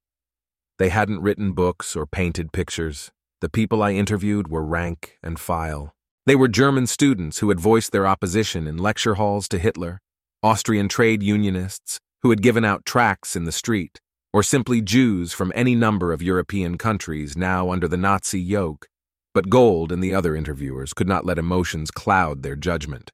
They 0.80 0.90
hadn't 0.90 1.22
written 1.22 1.52
books 1.52 1.96
or 1.96 2.08
painted 2.08 2.52
pictures. 2.52 3.12
The 3.40 3.48
people 3.48 3.84
I 3.84 3.92
interviewed 3.92 4.48
were 4.48 4.66
rank 4.66 5.20
and 5.22 5.40
file. 5.40 5.94
They 6.26 6.36
were 6.36 6.48
German 6.48 6.88
students 6.88 7.42
who 7.42 7.50
had 7.50 7.60
voiced 7.60 7.92
their 7.92 8.08
opposition 8.08 8.66
in 8.66 8.78
lecture 8.78 9.14
halls 9.14 9.48
to 9.50 9.60
Hitler, 9.60 10.02
Austrian 10.42 10.90
trade 10.90 11.22
unionists 11.22 12.00
who 12.24 12.32
had 12.32 12.42
given 12.42 12.66
out 12.66 12.86
tracts 12.86 13.36
in 13.36 13.44
the 13.44 13.52
street, 13.52 14.02
or 14.32 14.44
simply 14.44 14.82
Jews 14.82 15.34
from 15.34 15.52
any 15.56 15.76
number 15.76 16.14
of 16.14 16.22
European 16.22 16.78
countries 16.78 17.36
now 17.36 17.72
under 17.72 17.88
the 17.88 17.98
Nazi 17.98 18.40
yoke. 18.40 18.88
But 19.34 19.50
Gold 19.50 19.92
and 19.92 20.04
the 20.04 20.14
other 20.14 20.36
interviewers 20.36 20.94
could 20.94 21.08
not 21.08 21.26
let 21.26 21.38
emotions 21.38 21.92
cloud 21.92 22.44
their 22.44 22.56
judgment. 22.56 23.12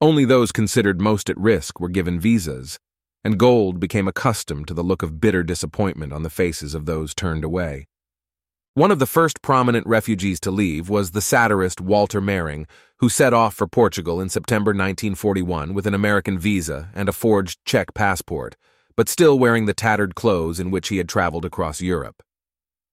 Only 0.00 0.24
those 0.24 0.52
considered 0.52 1.00
most 1.00 1.30
at 1.30 1.38
risk 1.38 1.80
were 1.80 1.88
given 1.88 2.20
visas, 2.20 2.78
and 3.24 3.38
Gold 3.38 3.80
became 3.80 4.06
accustomed 4.06 4.68
to 4.68 4.74
the 4.74 4.84
look 4.84 5.02
of 5.02 5.20
bitter 5.20 5.42
disappointment 5.42 6.12
on 6.12 6.22
the 6.22 6.30
faces 6.30 6.74
of 6.74 6.84
those 6.84 7.14
turned 7.14 7.44
away. 7.44 7.86
One 8.74 8.90
of 8.90 8.98
the 8.98 9.06
first 9.06 9.40
prominent 9.40 9.86
refugees 9.86 10.40
to 10.40 10.50
leave 10.50 10.88
was 10.90 11.12
the 11.12 11.20
satirist 11.20 11.80
Walter 11.80 12.20
Mehring, 12.20 12.66
who 12.98 13.08
set 13.08 13.32
off 13.32 13.54
for 13.54 13.68
Portugal 13.68 14.20
in 14.20 14.28
September 14.28 14.70
1941 14.70 15.72
with 15.72 15.86
an 15.86 15.94
American 15.94 16.38
visa 16.38 16.90
and 16.92 17.08
a 17.08 17.12
forged 17.12 17.64
Czech 17.64 17.94
passport, 17.94 18.56
but 18.96 19.08
still 19.08 19.38
wearing 19.38 19.66
the 19.66 19.74
tattered 19.74 20.14
clothes 20.14 20.60
in 20.60 20.70
which 20.70 20.88
he 20.88 20.98
had 20.98 21.08
traveled 21.08 21.44
across 21.44 21.80
Europe. 21.80 22.22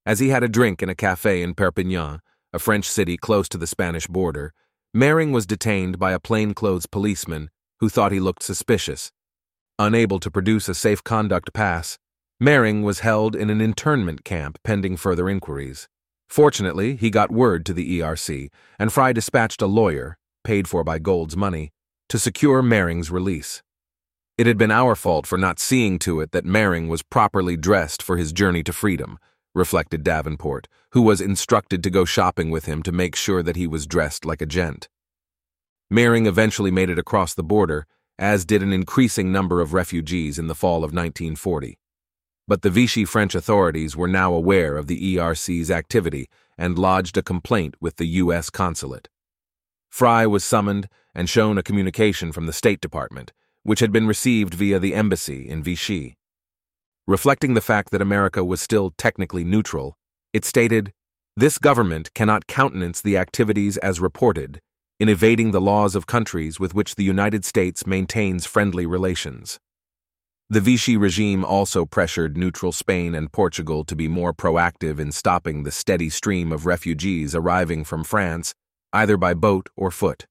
As 0.05 0.19
he 0.19 0.29
had 0.29 0.43
a 0.43 0.49
drink 0.49 0.81
in 0.81 0.89
a 0.89 0.95
cafe 0.95 1.41
in 1.43 1.53
Perpignan, 1.53 2.21
a 2.53 2.59
French 2.59 2.89
city 2.89 3.17
close 3.17 3.47
to 3.49 3.57
the 3.57 3.67
Spanish 3.67 4.07
border, 4.07 4.53
Mehring 4.95 5.31
was 5.31 5.45
detained 5.45 5.99
by 5.99 6.11
a 6.11 6.19
plainclothes 6.19 6.85
policeman 6.85 7.49
who 7.79 7.87
thought 7.87 8.11
he 8.11 8.19
looked 8.19 8.43
suspicious. 8.43 9.11
Unable 9.79 10.19
to 10.19 10.29
produce 10.29 10.67
a 10.67 10.75
safe 10.75 11.03
conduct 11.03 11.53
pass, 11.53 11.97
Mehring 12.41 12.83
was 12.83 12.99
held 12.99 13.35
in 13.35 13.49
an 13.49 13.61
internment 13.61 14.25
camp 14.25 14.57
pending 14.63 14.97
further 14.97 15.29
inquiries. 15.29 15.87
Fortunately, 16.27 16.95
he 16.95 17.09
got 17.09 17.31
word 17.31 17.65
to 17.65 17.73
the 17.73 17.99
ERC, 17.99 18.49
and 18.79 18.91
Fry 18.91 19.13
dispatched 19.13 19.61
a 19.61 19.67
lawyer, 19.67 20.17
paid 20.43 20.67
for 20.67 20.83
by 20.83 20.97
Gold's 20.97 21.37
money, 21.37 21.71
to 22.09 22.17
secure 22.17 22.61
Mehring's 22.61 23.11
release. 23.11 23.61
It 24.41 24.47
had 24.47 24.57
been 24.57 24.71
our 24.71 24.95
fault 24.95 25.27
for 25.27 25.37
not 25.37 25.59
seeing 25.59 25.99
to 25.99 26.19
it 26.19 26.31
that 26.31 26.47
Mehring 26.47 26.87
was 26.87 27.03
properly 27.03 27.55
dressed 27.55 28.01
for 28.01 28.17
his 28.17 28.33
journey 28.33 28.63
to 28.63 28.73
freedom, 28.73 29.19
reflected 29.53 30.03
Davenport, 30.03 30.67
who 30.93 31.03
was 31.03 31.21
instructed 31.21 31.83
to 31.83 31.91
go 31.91 32.05
shopping 32.05 32.49
with 32.49 32.65
him 32.65 32.81
to 32.81 32.91
make 32.91 33.15
sure 33.15 33.43
that 33.43 33.55
he 33.55 33.67
was 33.67 33.85
dressed 33.85 34.25
like 34.25 34.41
a 34.41 34.47
gent. 34.47 34.89
Mehring 35.93 36.25
eventually 36.25 36.71
made 36.71 36.89
it 36.89 36.97
across 36.97 37.35
the 37.35 37.43
border, 37.43 37.85
as 38.17 38.43
did 38.43 38.63
an 38.63 38.73
increasing 38.73 39.31
number 39.31 39.61
of 39.61 39.73
refugees 39.73 40.39
in 40.39 40.47
the 40.47 40.55
fall 40.55 40.77
of 40.77 40.91
1940. 40.91 41.77
But 42.47 42.63
the 42.63 42.71
Vichy 42.71 43.05
French 43.05 43.35
authorities 43.35 43.95
were 43.95 44.07
now 44.07 44.33
aware 44.33 44.75
of 44.75 44.87
the 44.87 45.19
ERC's 45.19 45.69
activity 45.69 46.27
and 46.57 46.79
lodged 46.79 47.15
a 47.15 47.21
complaint 47.21 47.75
with 47.79 47.97
the 47.97 48.07
U.S. 48.07 48.49
consulate. 48.49 49.07
Fry 49.87 50.25
was 50.25 50.43
summoned 50.43 50.89
and 51.13 51.29
shown 51.29 51.59
a 51.59 51.63
communication 51.63 52.31
from 52.31 52.47
the 52.47 52.53
State 52.53 52.81
Department, 52.81 53.33
which 53.63 53.79
had 53.79 53.91
been 53.91 54.07
received 54.07 54.53
via 54.53 54.79
the 54.79 54.93
embassy 54.93 55.47
in 55.47 55.63
Vichy. 55.63 56.15
Reflecting 57.07 57.53
the 57.53 57.61
fact 57.61 57.91
that 57.91 58.01
America 58.01 58.43
was 58.43 58.61
still 58.61 58.93
technically 58.97 59.43
neutral, 59.43 59.97
it 60.33 60.45
stated, 60.45 60.93
This 61.35 61.57
government 61.57 62.13
cannot 62.13 62.47
countenance 62.47 63.01
the 63.01 63.17
activities 63.17 63.77
as 63.77 63.99
reported 63.99 64.59
in 64.99 65.09
evading 65.09 65.49
the 65.49 65.59
laws 65.59 65.95
of 65.95 66.05
countries 66.05 66.59
with 66.59 66.75
which 66.75 66.93
the 66.93 67.03
United 67.03 67.43
States 67.43 67.87
maintains 67.87 68.45
friendly 68.45 68.85
relations. 68.85 69.59
The 70.47 70.61
Vichy 70.61 70.95
regime 70.95 71.43
also 71.43 71.85
pressured 71.85 72.37
neutral 72.37 72.71
Spain 72.71 73.15
and 73.15 73.31
Portugal 73.31 73.83
to 73.85 73.95
be 73.95 74.07
more 74.07 74.31
proactive 74.31 74.99
in 74.99 75.11
stopping 75.11 75.63
the 75.63 75.71
steady 75.71 76.09
stream 76.09 76.51
of 76.51 76.65
refugees 76.65 77.33
arriving 77.33 77.83
from 77.83 78.03
France, 78.03 78.53
either 78.93 79.17
by 79.17 79.33
boat 79.33 79.69
or 79.75 79.89
foot. 79.89 80.27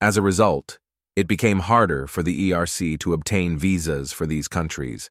As 0.00 0.16
a 0.16 0.22
result, 0.22 0.78
it 1.16 1.26
became 1.26 1.60
harder 1.60 2.06
for 2.06 2.22
the 2.22 2.50
ERC 2.50 3.00
to 3.00 3.14
obtain 3.14 3.56
visas 3.56 4.12
for 4.12 4.26
these 4.26 4.48
countries. 4.48 5.10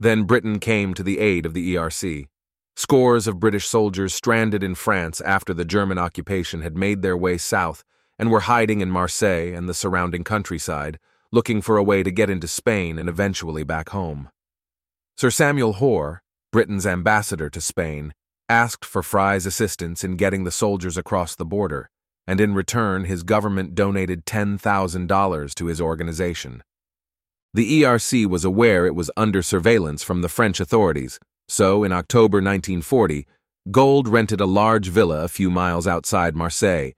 Then 0.00 0.24
Britain 0.24 0.58
came 0.58 0.94
to 0.94 1.02
the 1.02 1.18
aid 1.18 1.44
of 1.44 1.52
the 1.52 1.74
ERC. 1.74 2.26
Scores 2.76 3.28
of 3.28 3.38
British 3.38 3.68
soldiers 3.68 4.14
stranded 4.14 4.64
in 4.64 4.74
France 4.74 5.20
after 5.20 5.54
the 5.54 5.66
German 5.66 5.98
occupation 5.98 6.62
had 6.62 6.76
made 6.76 7.02
their 7.02 7.16
way 7.16 7.38
south 7.38 7.84
and 8.18 8.30
were 8.30 8.40
hiding 8.40 8.80
in 8.80 8.90
Marseille 8.90 9.54
and 9.54 9.68
the 9.68 9.74
surrounding 9.74 10.24
countryside, 10.24 10.98
looking 11.30 11.60
for 11.60 11.76
a 11.76 11.84
way 11.84 12.02
to 12.02 12.10
get 12.10 12.30
into 12.30 12.48
Spain 12.48 12.98
and 12.98 13.08
eventually 13.08 13.64
back 13.64 13.90
home. 13.90 14.30
Sir 15.16 15.30
Samuel 15.30 15.74
Hoare, 15.74 16.22
Britain's 16.52 16.86
ambassador 16.86 17.50
to 17.50 17.60
Spain, 17.60 18.14
asked 18.48 18.84
for 18.84 19.02
Fry's 19.02 19.46
assistance 19.46 20.02
in 20.02 20.16
getting 20.16 20.44
the 20.44 20.50
soldiers 20.50 20.96
across 20.96 21.36
the 21.36 21.44
border, 21.44 21.90
and 22.26 22.40
in 22.40 22.54
return 22.54 23.04
his 23.04 23.22
government 23.22 23.74
donated 23.74 24.24
$10,000 24.26 25.54
to 25.54 25.66
his 25.66 25.80
organization. 25.80 26.62
The 27.52 27.82
ERC 27.82 28.26
was 28.26 28.44
aware 28.44 28.86
it 28.86 28.94
was 28.94 29.10
under 29.16 29.42
surveillance 29.42 30.02
from 30.02 30.22
the 30.22 30.28
French 30.28 30.58
authorities, 30.60 31.18
so 31.48 31.84
in 31.84 31.92
October 31.92 32.38
1940, 32.38 33.26
Gold 33.70 34.08
rented 34.08 34.40
a 34.40 34.46
large 34.46 34.88
villa 34.88 35.24
a 35.24 35.28
few 35.28 35.50
miles 35.50 35.86
outside 35.86 36.34
Marseille. 36.34 36.90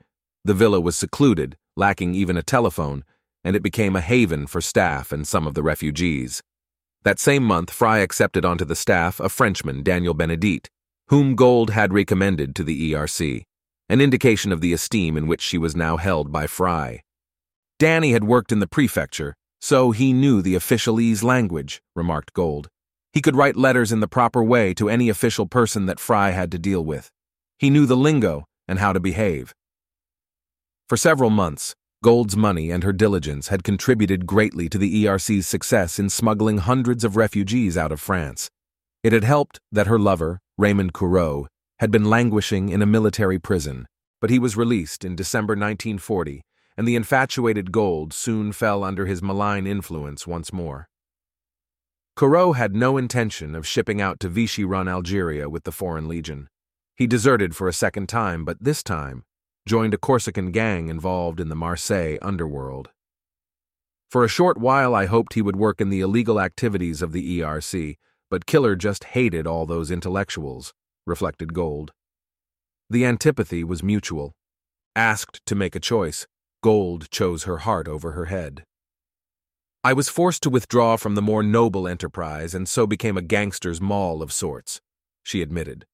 The 0.45 0.55
villa 0.55 0.81
was 0.81 0.97
secluded, 0.97 1.57
lacking 1.77 2.15
even 2.15 2.37
a 2.37 2.43
telephone, 2.43 3.05
and 3.45 3.55
it 3.55 3.63
became 3.63 3.95
a 3.95 4.01
haven 4.01 4.47
for 4.47 4.61
staff 4.61 5.13
and 5.13 5.29
some 5.29 5.47
of 5.47 5.55
the 5.55 5.63
refugees. 5.63 6.43
That 7.05 7.21
same 7.21 7.45
month, 7.45 7.71
Fry 7.71 7.99
accepted 7.99 8.45
onto 8.45 8.65
the 8.65 8.75
staff 8.75 9.21
a 9.21 9.29
Frenchman, 9.29 9.85
Daniel 9.85 10.15
Bénédite, 10.15 10.67
whom 11.09 11.37
Gold 11.37 11.71
had 11.71 11.93
recommended 11.93 12.57
to 12.57 12.65
the 12.65 12.93
ERC, 12.93 13.45
an 13.89 14.01
indication 14.01 14.53
of 14.53 14.61
the 14.61 14.73
esteem 14.73 15.17
in 15.17 15.27
which 15.27 15.41
she 15.41 15.59
was 15.59 15.77
now 15.77 15.97
held 15.97 16.33
by 16.33 16.47
Fry. 16.47 17.03
Danny 17.79 18.13
had 18.13 18.25
worked 18.25 18.53
in 18.53 18.59
the 18.59 18.67
prefecture, 18.67 19.37
so 19.61 19.91
he 19.91 20.13
knew 20.13 20.43
the 20.43 20.55
officialese 20.55 21.23
language, 21.23 21.83
remarked 21.95 22.33
Gold. 22.33 22.69
He 23.13 23.23
could 23.23 23.37
write 23.37 23.57
letters 23.57 23.93
in 23.93 24.01
the 24.01 24.09
proper 24.09 24.43
way 24.43 24.75
to 24.75 24.89
any 24.89 25.09
official 25.09 25.47
person 25.47 25.87
that 25.87 26.01
Fry 26.01 26.31
had 26.31 26.51
to 26.53 26.59
deal 26.59 26.85
with. 26.85 27.11
He 27.59 27.71
knew 27.71 27.87
the 27.87 27.97
lingo 27.97 28.45
and 28.69 28.79
how 28.79 28.93
to 28.93 29.01
behave. 29.01 29.55
For 30.89 30.97
several 30.97 31.31
months, 31.31 31.75
Gold's 32.03 32.37
money 32.37 32.71
and 32.71 32.85
her 32.85 32.93
diligence 32.93 33.49
had 33.49 33.65
contributed 33.65 34.27
greatly 34.27 34.69
to 34.69 34.79
the 34.79 35.07
ERC's 35.07 35.47
success 35.47 35.99
in 35.99 36.11
smuggling 36.11 36.59
hundreds 36.59 37.05
of 37.05 37.17
refugees 37.17 37.77
out 37.77 37.91
of 37.91 38.01
France. 38.01 38.51
It 39.03 39.13
had 39.13 39.25
helped 39.25 39.61
that 39.73 39.87
her 39.87 39.99
lover, 39.99 40.41
Raymond 40.59 40.93
Couraud, 40.93 41.49
had 41.79 41.91
been 41.91 42.05
languishing 42.05 42.69
in 42.71 42.81
a 42.81 42.87
military 42.87 43.39
prison, 43.39 43.87
but 44.21 44.31
he 44.31 44.39
was 44.39 44.57
released 44.57 45.05
in 45.05 45.15
December 45.15 45.53
1940, 45.53 46.43
and 46.77 46.89
the 46.89 46.97
infatuated 46.97 47.73
Gold 47.73 48.13
soon 48.13 48.53
fell 48.53 48.83
under 48.83 49.07
his 49.07 49.23
malign 49.23 49.67
influence 49.67 50.27
once 50.27 50.53
more. 50.53 50.89
Couraud 52.17 52.53
had 52.53 52.75
no 52.75 52.97
intention 52.97 53.55
of 53.55 53.67
shipping 53.67 54.01
out 54.01 54.19
to 54.21 54.29
Vichy 54.29 54.65
run 54.65 54.89
Algeria 54.89 55.51
with 55.51 55.65
the 55.65 55.73
Foreign 55.73 56.09
Legion. 56.09 56.49
He 56.97 57.07
deserted 57.07 57.55
for 57.55 57.69
a 57.69 57.75
second 57.75 58.09
time, 58.09 58.45
but 58.45 58.57
this 58.59 58.83
time 58.83 59.25
joined 59.67 59.93
a 59.93 59.99
Corsican 59.99 60.51
gang 60.53 60.89
involved 60.89 61.41
in 61.41 61.51
the 61.51 61.57
Marseille 61.57 62.17
underworld. 62.23 62.91
For 64.09 64.25
a 64.25 64.29
short 64.29 64.57
while, 64.57 64.95
I 64.95 65.07
hoped 65.07 65.35
he 65.35 65.43
would 65.43 65.57
work 65.57 65.81
in 65.81 65.91
the 65.91 66.01
illegal 66.01 66.41
activities 66.41 67.03
of 67.03 67.13
the 67.13 67.41
ERC, 67.41 67.97
but 68.31 68.47
Killer 68.47 68.77
just 68.77 69.05
hated 69.05 69.47
all 69.47 69.67
those 69.67 69.91
intellectuals, 69.91 70.73
reflected 71.07 71.55
Gold. 71.55 71.93
The 72.91 73.05
antipathy 73.05 73.65
was 73.65 73.83
mutual. 73.83 74.33
Asked 74.95 75.45
to 75.47 75.55
make 75.55 75.75
a 75.75 75.81
choice, 75.81 76.27
Gold 76.63 77.11
chose 77.11 77.45
her 77.45 77.59
heart 77.59 77.89
over 77.89 78.13
her 78.13 78.27
head. 78.27 78.65
I 79.85 79.93
was 79.93 80.09
forced 80.09 80.43
to 80.43 80.51
withdraw 80.51 80.97
from 80.97 81.15
the 81.15 81.23
more 81.23 81.43
noble 81.43 81.87
enterprise 81.87 82.55
and 82.55 82.69
so 82.69 82.87
became 82.87 83.17
a 83.17 83.23
gangster's 83.23 83.81
moll 83.81 84.21
of 84.23 84.33
sorts, 84.33 84.81
she 85.23 85.43
admitted. 85.43 85.87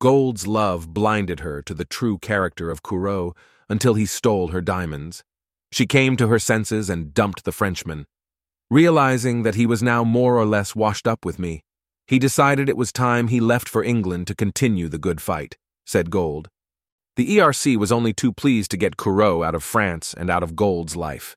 Gold's 0.00 0.46
love 0.46 0.92
blinded 0.94 1.40
her 1.40 1.62
to 1.62 1.74
the 1.74 1.84
true 1.84 2.18
character 2.18 2.70
of 2.70 2.82
Couraud 2.82 3.34
until 3.68 3.94
he 3.94 4.06
stole 4.06 4.48
her 4.48 4.60
diamonds. 4.60 5.22
She 5.70 5.86
came 5.86 6.16
to 6.16 6.28
her 6.28 6.38
senses 6.38 6.88
and 6.88 7.12
dumped 7.12 7.44
the 7.44 7.52
Frenchman. 7.52 8.06
Realizing 8.70 9.42
that 9.42 9.54
he 9.54 9.66
was 9.66 9.82
now 9.82 10.04
more 10.04 10.36
or 10.36 10.46
less 10.46 10.74
washed 10.74 11.06
up 11.06 11.24
with 11.24 11.38
me, 11.38 11.62
he 12.08 12.18
decided 12.18 12.68
it 12.68 12.76
was 12.76 12.90
time 12.90 13.28
he 13.28 13.38
left 13.38 13.68
for 13.68 13.84
England 13.84 14.26
to 14.26 14.34
continue 14.34 14.88
the 14.88 14.98
good 14.98 15.20
fight, 15.20 15.58
said 15.84 16.10
Gold. 16.10 16.48
The 17.16 17.36
ERC 17.36 17.76
was 17.76 17.92
only 17.92 18.14
too 18.14 18.32
pleased 18.32 18.70
to 18.70 18.76
get 18.76 18.96
Couraud 18.96 19.42
out 19.42 19.54
of 19.54 19.62
France 19.62 20.14
and 20.16 20.30
out 20.30 20.42
of 20.42 20.56
Gold's 20.56 20.96
life. 20.96 21.36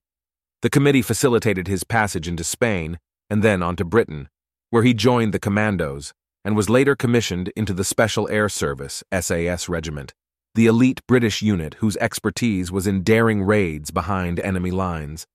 The 0.62 0.70
committee 0.70 1.02
facilitated 1.02 1.68
his 1.68 1.84
passage 1.84 2.28
into 2.28 2.44
Spain 2.44 3.00
and 3.30 3.44
then 3.44 3.62
on 3.62 3.76
to 3.78 3.86
Britain, 3.86 4.30
where 4.70 4.84
he 4.84 4.94
joined 4.94 5.34
the 5.34 5.40
commandos 5.40 6.14
and 6.46 6.56
was 6.56 6.70
later 6.70 6.96
commissioned 6.96 7.50
into 7.56 7.74
the 7.74 7.84
Special 7.84 8.30
Air 8.30 8.48
Service 8.48 9.04
SAS 9.12 9.68
Regiment, 9.68 10.14
the 10.56 10.68
elite 10.68 11.02
British 11.08 11.42
unit 11.42 11.76
whose 11.76 11.98
expertise 11.98 12.72
was 12.72 12.88
in 12.88 13.04
daring 13.04 13.44
raids 13.44 13.92
behind 13.92 14.40
enemy 14.40 14.72
lines. 14.72 15.28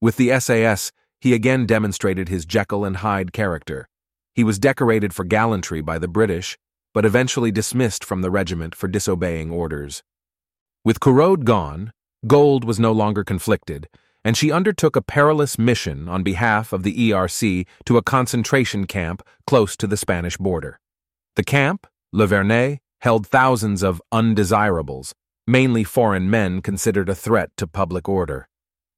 With 0.00 0.16
the 0.16 0.38
SAS, 0.40 0.90
he 1.20 1.34
again 1.34 1.66
demonstrated 1.66 2.28
his 2.28 2.46
Jekyll 2.46 2.84
and 2.84 2.98
Hyde 2.98 3.32
character. 3.32 3.88
He 4.34 4.44
was 4.44 4.58
decorated 4.58 5.12
for 5.12 5.24
gallantry 5.24 5.80
by 5.80 5.98
the 5.98 6.08
British, 6.08 6.58
but 6.94 7.04
eventually 7.04 7.50
dismissed 7.50 8.04
from 8.04 8.22
the 8.22 8.30
regiment 8.30 8.74
for 8.74 8.88
disobeying 8.88 9.50
orders. 9.50 10.02
With 10.84 11.00
Couraud 11.00 11.44
gone, 11.44 11.92
Gold 12.26 12.64
was 12.64 12.78
no 12.78 12.92
longer 12.92 13.24
conflicted, 13.24 13.88
and 14.24 14.36
she 14.36 14.52
undertook 14.52 14.96
a 14.96 15.02
perilous 15.02 15.58
mission 15.58 16.08
on 16.08 16.22
behalf 16.22 16.72
of 16.72 16.82
the 16.82 17.10
ERC 17.10 17.66
to 17.86 17.96
a 17.96 18.02
concentration 18.02 18.86
camp 18.86 19.22
close 19.46 19.76
to 19.76 19.86
the 19.86 19.96
Spanish 19.96 20.36
border. 20.36 20.80
The 21.36 21.44
camp, 21.44 21.86
Le 22.12 22.26
Vernet, 22.26 22.80
held 23.00 23.26
thousands 23.26 23.82
of 23.82 24.02
undesirables, 24.12 25.14
mainly 25.46 25.84
foreign 25.84 26.28
men 26.28 26.60
considered 26.60 27.08
a 27.08 27.14
threat 27.14 27.50
to 27.56 27.66
public 27.66 28.08
order. 28.08 28.46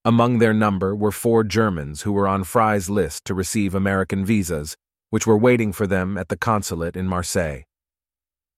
Among 0.05 0.39
their 0.39 0.53
number 0.53 0.97
were 0.97 1.13
four 1.13 1.45
Germans 1.45 2.03
who 2.03 2.13
were 2.13 2.27
on 2.27 2.43
Fry's 2.43 2.91
list 2.91 3.25
to 3.27 3.35
receive 3.35 3.75
American 3.75 4.25
visas, 4.25 4.77
which 5.13 5.27
were 5.27 5.37
waiting 5.37 5.75
for 5.75 5.87
them 5.87 6.17
at 6.17 6.31
the 6.31 6.39
consulate 6.39 6.97
in 6.97 7.07
Marseille. 7.07 7.65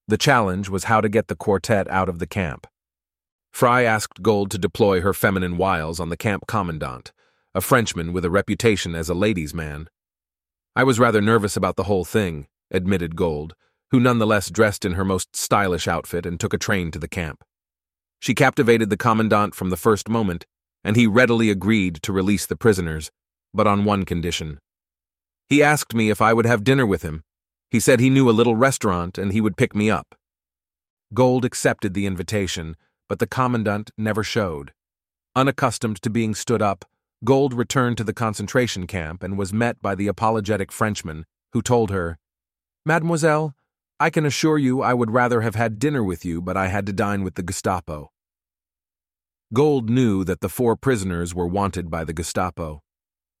The 0.07 0.17
challenge 0.17 0.69
was 0.69 0.85
how 0.85 1.01
to 1.01 1.09
get 1.09 1.27
the 1.27 1.35
quartet 1.35 1.85
out 1.89 2.07
of 2.07 2.19
the 2.19 2.25
camp. 2.25 2.65
Fry 3.51 3.83
asked 3.83 4.21
Gold 4.21 4.51
to 4.51 4.57
deploy 4.57 5.01
her 5.01 5.13
feminine 5.13 5.57
wiles 5.57 5.99
on 5.99 6.07
the 6.07 6.15
camp 6.15 6.47
commandant, 6.47 7.11
a 7.53 7.59
Frenchman 7.59 8.13
with 8.13 8.23
a 8.23 8.29
reputation 8.29 8.95
as 8.95 9.09
a 9.09 9.13
ladies' 9.13 9.53
man. 9.53 9.89
I 10.77 10.85
was 10.85 10.97
rather 10.97 11.19
nervous 11.19 11.57
about 11.57 11.75
the 11.75 11.83
whole 11.83 12.05
thing, 12.05 12.47
admitted 12.71 13.17
Gold, 13.17 13.53
who 13.91 13.99
nonetheless 13.99 14.49
dressed 14.49 14.85
in 14.85 14.93
her 14.93 15.03
most 15.03 15.35
stylish 15.35 15.89
outfit 15.89 16.25
and 16.25 16.39
took 16.39 16.53
a 16.53 16.57
train 16.57 16.89
to 16.91 16.99
the 16.99 17.09
camp. 17.09 17.43
She 18.21 18.33
captivated 18.33 18.89
the 18.89 18.95
commandant 18.95 19.55
from 19.55 19.71
the 19.71 19.77
first 19.77 20.07
moment, 20.07 20.45
and 20.85 20.95
he 20.95 21.05
readily 21.05 21.49
agreed 21.49 22.01
to 22.03 22.13
release 22.13 22.45
the 22.45 22.55
prisoners, 22.55 23.11
but 23.53 23.67
on 23.67 23.83
one 23.83 24.05
condition. 24.05 24.59
He 25.47 25.61
asked 25.61 25.93
me 25.93 26.09
if 26.09 26.21
I 26.21 26.33
would 26.33 26.45
have 26.45 26.63
dinner 26.63 26.85
with 26.85 27.01
him. 27.01 27.23
He 27.69 27.79
said 27.79 27.99
he 27.99 28.09
knew 28.09 28.29
a 28.29 28.31
little 28.31 28.55
restaurant 28.55 29.17
and 29.17 29.31
he 29.31 29.41
would 29.41 29.57
pick 29.57 29.75
me 29.75 29.89
up. 29.89 30.15
Gold 31.13 31.45
accepted 31.45 31.93
the 31.93 32.05
invitation 32.05 32.75
but 33.07 33.19
the 33.19 33.27
commandant 33.27 33.91
never 33.97 34.23
showed. 34.23 34.73
Unaccustomed 35.35 36.01
to 36.01 36.09
being 36.09 36.33
stood 36.33 36.61
up, 36.61 36.85
Gold 37.23 37.53
returned 37.53 37.97
to 37.97 38.03
the 38.03 38.13
concentration 38.13 38.87
camp 38.87 39.23
and 39.23 39.37
was 39.37 39.53
met 39.53 39.81
by 39.81 39.95
the 39.95 40.07
apologetic 40.07 40.71
Frenchman, 40.71 41.25
who 41.53 41.61
told 41.61 41.91
her, 41.91 42.17
Mademoiselle, 42.85 43.55
I 43.99 44.09
can 44.09 44.25
assure 44.25 44.57
you 44.57 44.81
I 44.81 44.93
would 44.93 45.11
rather 45.11 45.41
have 45.41 45.55
had 45.55 45.79
dinner 45.79 46.03
with 46.03 46.25
you, 46.25 46.41
but 46.41 46.57
I 46.57 46.67
had 46.67 46.85
to 46.87 46.93
dine 46.93 47.23
with 47.23 47.35
the 47.35 47.43
Gestapo. 47.43 48.11
Gold 49.53 49.89
knew 49.89 50.23
that 50.23 50.41
the 50.41 50.49
four 50.49 50.75
prisoners 50.75 51.33
were 51.33 51.47
wanted 51.47 51.89
by 51.89 52.03
the 52.03 52.13
Gestapo. 52.13 52.81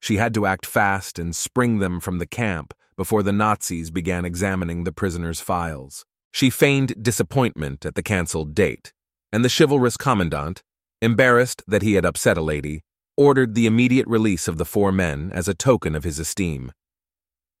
She 0.05 0.17
had 0.17 0.35
to 0.35 0.45
act 0.45 0.67
fast 0.67 1.17
and 1.17 1.35
spring 1.35 1.79
them 1.79 1.99
from 1.99 2.19
the 2.19 2.27
camp 2.27 2.75
before 2.95 3.23
the 3.23 3.31
Nazis 3.31 3.89
began 3.89 4.23
examining 4.23 4.83
the 4.83 4.91
prisoners' 4.91 5.41
files. 5.41 6.05
She 6.31 6.51
feigned 6.51 7.03
disappointment 7.03 7.87
at 7.87 7.95
the 7.95 8.03
cancelled 8.03 8.53
date 8.53 8.93
and 9.33 9.43
the 9.43 9.49
chivalrous 9.49 9.97
commandant, 9.97 10.61
embarrassed 11.01 11.63
that 11.67 11.81
he 11.81 11.93
had 11.93 12.05
upset 12.05 12.37
a 12.37 12.41
lady, 12.41 12.83
ordered 13.17 13.55
the 13.55 13.65
immediate 13.65 14.07
release 14.07 14.47
of 14.47 14.59
the 14.59 14.63
four 14.63 14.91
men 14.91 15.31
as 15.33 15.47
a 15.47 15.55
token 15.55 15.95
of 15.95 16.03
his 16.03 16.19
esteem. 16.19 16.71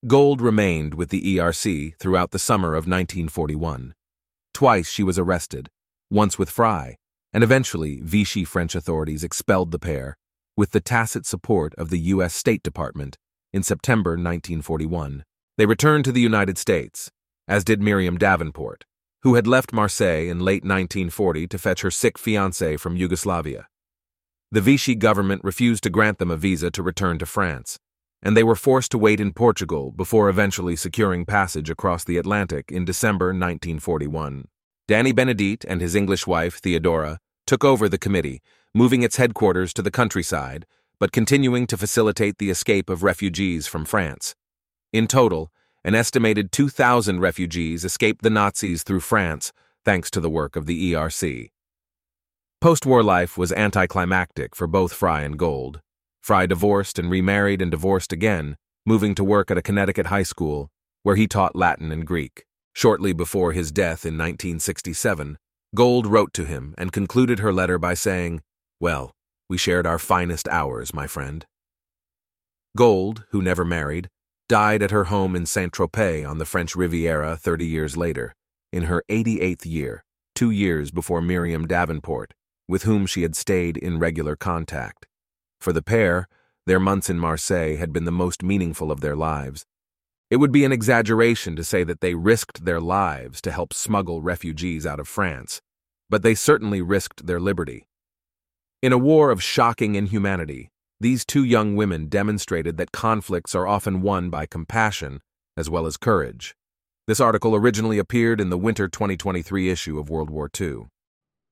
Gold 0.05 0.39
remained 0.39 0.93
with 0.93 1.09
the 1.09 1.37
ERC 1.37 1.97
throughout 1.97 2.29
the 2.29 2.37
summer 2.37 2.75
of 2.75 2.85
1941. 2.85 3.95
Twice 4.53 4.87
she 4.91 5.01
was 5.01 5.17
arrested, 5.17 5.71
once 6.11 6.37
with 6.37 6.51
Fry, 6.51 6.95
and 7.33 7.43
eventually 7.43 8.01
Vichy 8.03 8.45
French 8.45 8.75
authorities 8.75 9.23
expelled 9.23 9.71
the 9.71 9.79
pair, 9.79 10.15
with 10.57 10.71
the 10.71 10.81
tacit 10.81 11.25
support 11.25 11.73
of 11.75 11.89
the 11.89 11.99
U.S. 11.99 12.33
State 12.33 12.63
Department, 12.63 13.17
in 13.51 13.63
September 13.63 14.11
1941. 14.11 15.23
They 15.57 15.65
returned 15.65 16.03
to 16.05 16.11
the 16.11 16.21
United 16.21 16.57
States, 16.57 17.11
as 17.47 17.63
did 17.63 17.81
Miriam 17.81 18.17
Davenport, 18.17 18.85
who 19.23 19.35
had 19.35 19.47
left 19.47 19.73
Marseille 19.73 20.29
in 20.29 20.39
late 20.39 20.63
1940 20.63 21.47
to 21.47 21.57
fetch 21.57 21.81
her 21.81 21.91
sick 21.91 22.17
fiancé 22.17 22.79
from 22.79 22.97
Yugoslavia. 22.97 23.67
The 24.51 24.61
Vichy 24.61 24.95
government 24.95 25.41
refused 25.43 25.83
to 25.83 25.89
grant 25.89 26.19
them 26.19 26.31
a 26.31 26.37
visa 26.37 26.69
to 26.71 26.83
return 26.83 27.17
to 27.19 27.25
France, 27.25 27.79
and 28.21 28.35
they 28.35 28.43
were 28.43 28.55
forced 28.55 28.91
to 28.91 28.97
wait 28.97 29.19
in 29.19 29.33
Portugal 29.33 29.91
before 29.91 30.29
eventually 30.29 30.75
securing 30.75 31.25
passage 31.25 31.69
across 31.69 32.03
the 32.03 32.17
Atlantic 32.17 32.71
in 32.71 32.85
December 32.85 33.27
1941. 33.27 34.47
Danny 34.87 35.13
Bénédite 35.13 35.65
and 35.67 35.81
his 35.81 35.95
English 35.95 36.27
wife, 36.27 36.59
Theodora, 36.59 37.19
took 37.47 37.63
over 37.63 37.87
the 37.87 37.97
committee, 37.97 38.41
moving 38.75 39.03
its 39.03 39.15
headquarters 39.15 39.73
to 39.73 39.81
the 39.81 39.89
countryside, 39.89 40.65
but 40.99 41.13
continuing 41.13 41.65
to 41.65 41.77
facilitate 41.77 42.37
the 42.37 42.49
escape 42.49 42.89
of 42.89 43.03
refugees 43.03 43.67
from 43.67 43.85
France. 43.85 44.35
In 44.91 45.07
total, 45.07 45.49
an 45.85 45.95
estimated 45.95 46.51
2,000 46.51 47.21
refugees 47.21 47.85
escaped 47.85 48.21
the 48.21 48.29
Nazis 48.29 48.83
through 48.83 48.99
France 48.99 49.53
thanks 49.85 50.11
to 50.11 50.19
the 50.19 50.29
work 50.29 50.57
of 50.57 50.65
the 50.65 50.91
ERC. 50.91 51.51
Post 52.59 52.85
war 52.85 53.01
life 53.01 53.37
was 53.37 53.53
anticlimactic 53.53 54.53
for 54.55 54.67
both 54.67 54.91
Fry 54.91 55.21
and 55.21 55.39
Gold. 55.39 55.79
Fry 56.21 56.45
divorced 56.45 56.99
and 56.99 57.09
remarried 57.09 57.61
and 57.61 57.71
divorced 57.71 58.11
again, 58.11 58.57
moving 58.85 59.15
to 59.15 59.23
work 59.23 59.49
at 59.49 59.57
a 59.57 59.61
Connecticut 59.61 60.07
high 60.07 60.23
school, 60.23 60.69
where 61.03 61.15
he 61.15 61.27
taught 61.27 61.55
Latin 61.55 61.93
and 61.93 62.05
Greek. 62.05 62.45
Shortly 62.73 63.13
before 63.13 63.53
his 63.53 63.71
death 63.71 64.05
in 64.05 64.15
1967, 64.15 65.37
Gold 65.73 66.07
wrote 66.07 66.33
to 66.33 66.43
him 66.43 66.75
and 66.77 66.91
concluded 66.91 67.39
her 67.39 67.53
letter 67.53 67.77
by 67.77 67.93
saying, 67.93 68.41
Well, 68.79 69.11
we 69.49 69.57
shared 69.57 69.87
our 69.87 69.99
finest 69.99 70.47
hours, 70.47 70.93
my 70.93 71.07
friend. 71.07 71.45
Gold, 72.75 73.25
who 73.29 73.41
never 73.41 73.63
married, 73.63 74.09
died 74.49 74.83
at 74.83 74.91
her 74.91 75.05
home 75.05 75.35
in 75.35 75.45
Saint 75.45 75.71
Tropez 75.71 76.27
on 76.27 76.37
the 76.37 76.45
French 76.45 76.75
Riviera 76.75 77.37
30 77.37 77.65
years 77.65 77.95
later, 77.95 78.35
in 78.73 78.83
her 78.83 79.03
88th 79.09 79.65
year, 79.65 80.03
two 80.35 80.51
years 80.51 80.91
before 80.91 81.21
Miriam 81.21 81.65
Davenport, 81.65 82.33
with 82.67 82.83
whom 82.83 83.05
she 83.05 83.21
had 83.21 83.35
stayed 83.35 83.77
in 83.77 83.99
regular 83.99 84.35
contact. 84.35 85.05
For 85.61 85.71
the 85.71 85.81
pair, 85.81 86.27
their 86.65 86.79
months 86.79 87.09
in 87.09 87.17
Marseille 87.17 87.77
had 87.77 87.93
been 87.93 88.05
the 88.05 88.11
most 88.11 88.43
meaningful 88.43 88.91
of 88.91 89.01
their 89.01 89.15
lives. 89.15 89.65
It 90.29 90.37
would 90.37 90.51
be 90.51 90.65
an 90.65 90.71
exaggeration 90.71 91.55
to 91.55 91.63
say 91.63 91.83
that 91.83 92.01
they 92.01 92.15
risked 92.15 92.65
their 92.65 92.81
lives 92.81 93.41
to 93.41 93.51
help 93.51 93.73
smuggle 93.73 94.21
refugees 94.21 94.85
out 94.85 94.99
of 94.99 95.07
France, 95.07 95.61
but 96.09 96.23
they 96.23 96.35
certainly 96.35 96.81
risked 96.81 97.25
their 97.25 97.39
liberty. 97.39 97.85
In 98.85 98.93
a 98.93 98.99
war 98.99 99.31
of 99.31 99.41
shocking 99.41 99.95
inhumanity, 99.95 100.69
these 100.99 101.25
two 101.25 101.43
young 101.43 101.75
women 101.75 102.05
demonstrated 102.05 102.77
that 102.77 102.91
conflicts 102.91 103.55
are 103.55 103.65
often 103.65 104.03
won 104.03 104.29
by 104.29 104.45
compassion 104.45 105.21
as 105.57 105.71
well 105.71 105.87
as 105.87 105.97
courage. 105.97 106.55
This 107.07 107.19
article 107.19 107.55
originally 107.55 107.97
appeared 107.97 108.39
in 108.39 108.51
the 108.51 108.59
winter 108.59 108.87
2023 108.87 109.71
issue 109.71 109.97
of 109.97 110.11
World 110.11 110.29
War 110.29 110.51
II. 110.61 110.85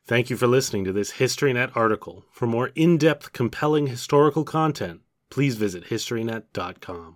Thank 0.06 0.30
you 0.30 0.38
for 0.38 0.46
listening 0.46 0.84
to 0.84 0.94
this 0.94 1.14
HistoryNet 1.14 1.76
article. 1.76 2.24
For 2.32 2.46
more 2.46 2.70
in 2.76 3.00
depth, 3.00 3.34
compelling 3.34 3.88
historical 3.88 4.44
content, 4.44 5.02
please 5.32 5.56
visit 5.56 5.86
HistoryNet.com. 5.86 7.16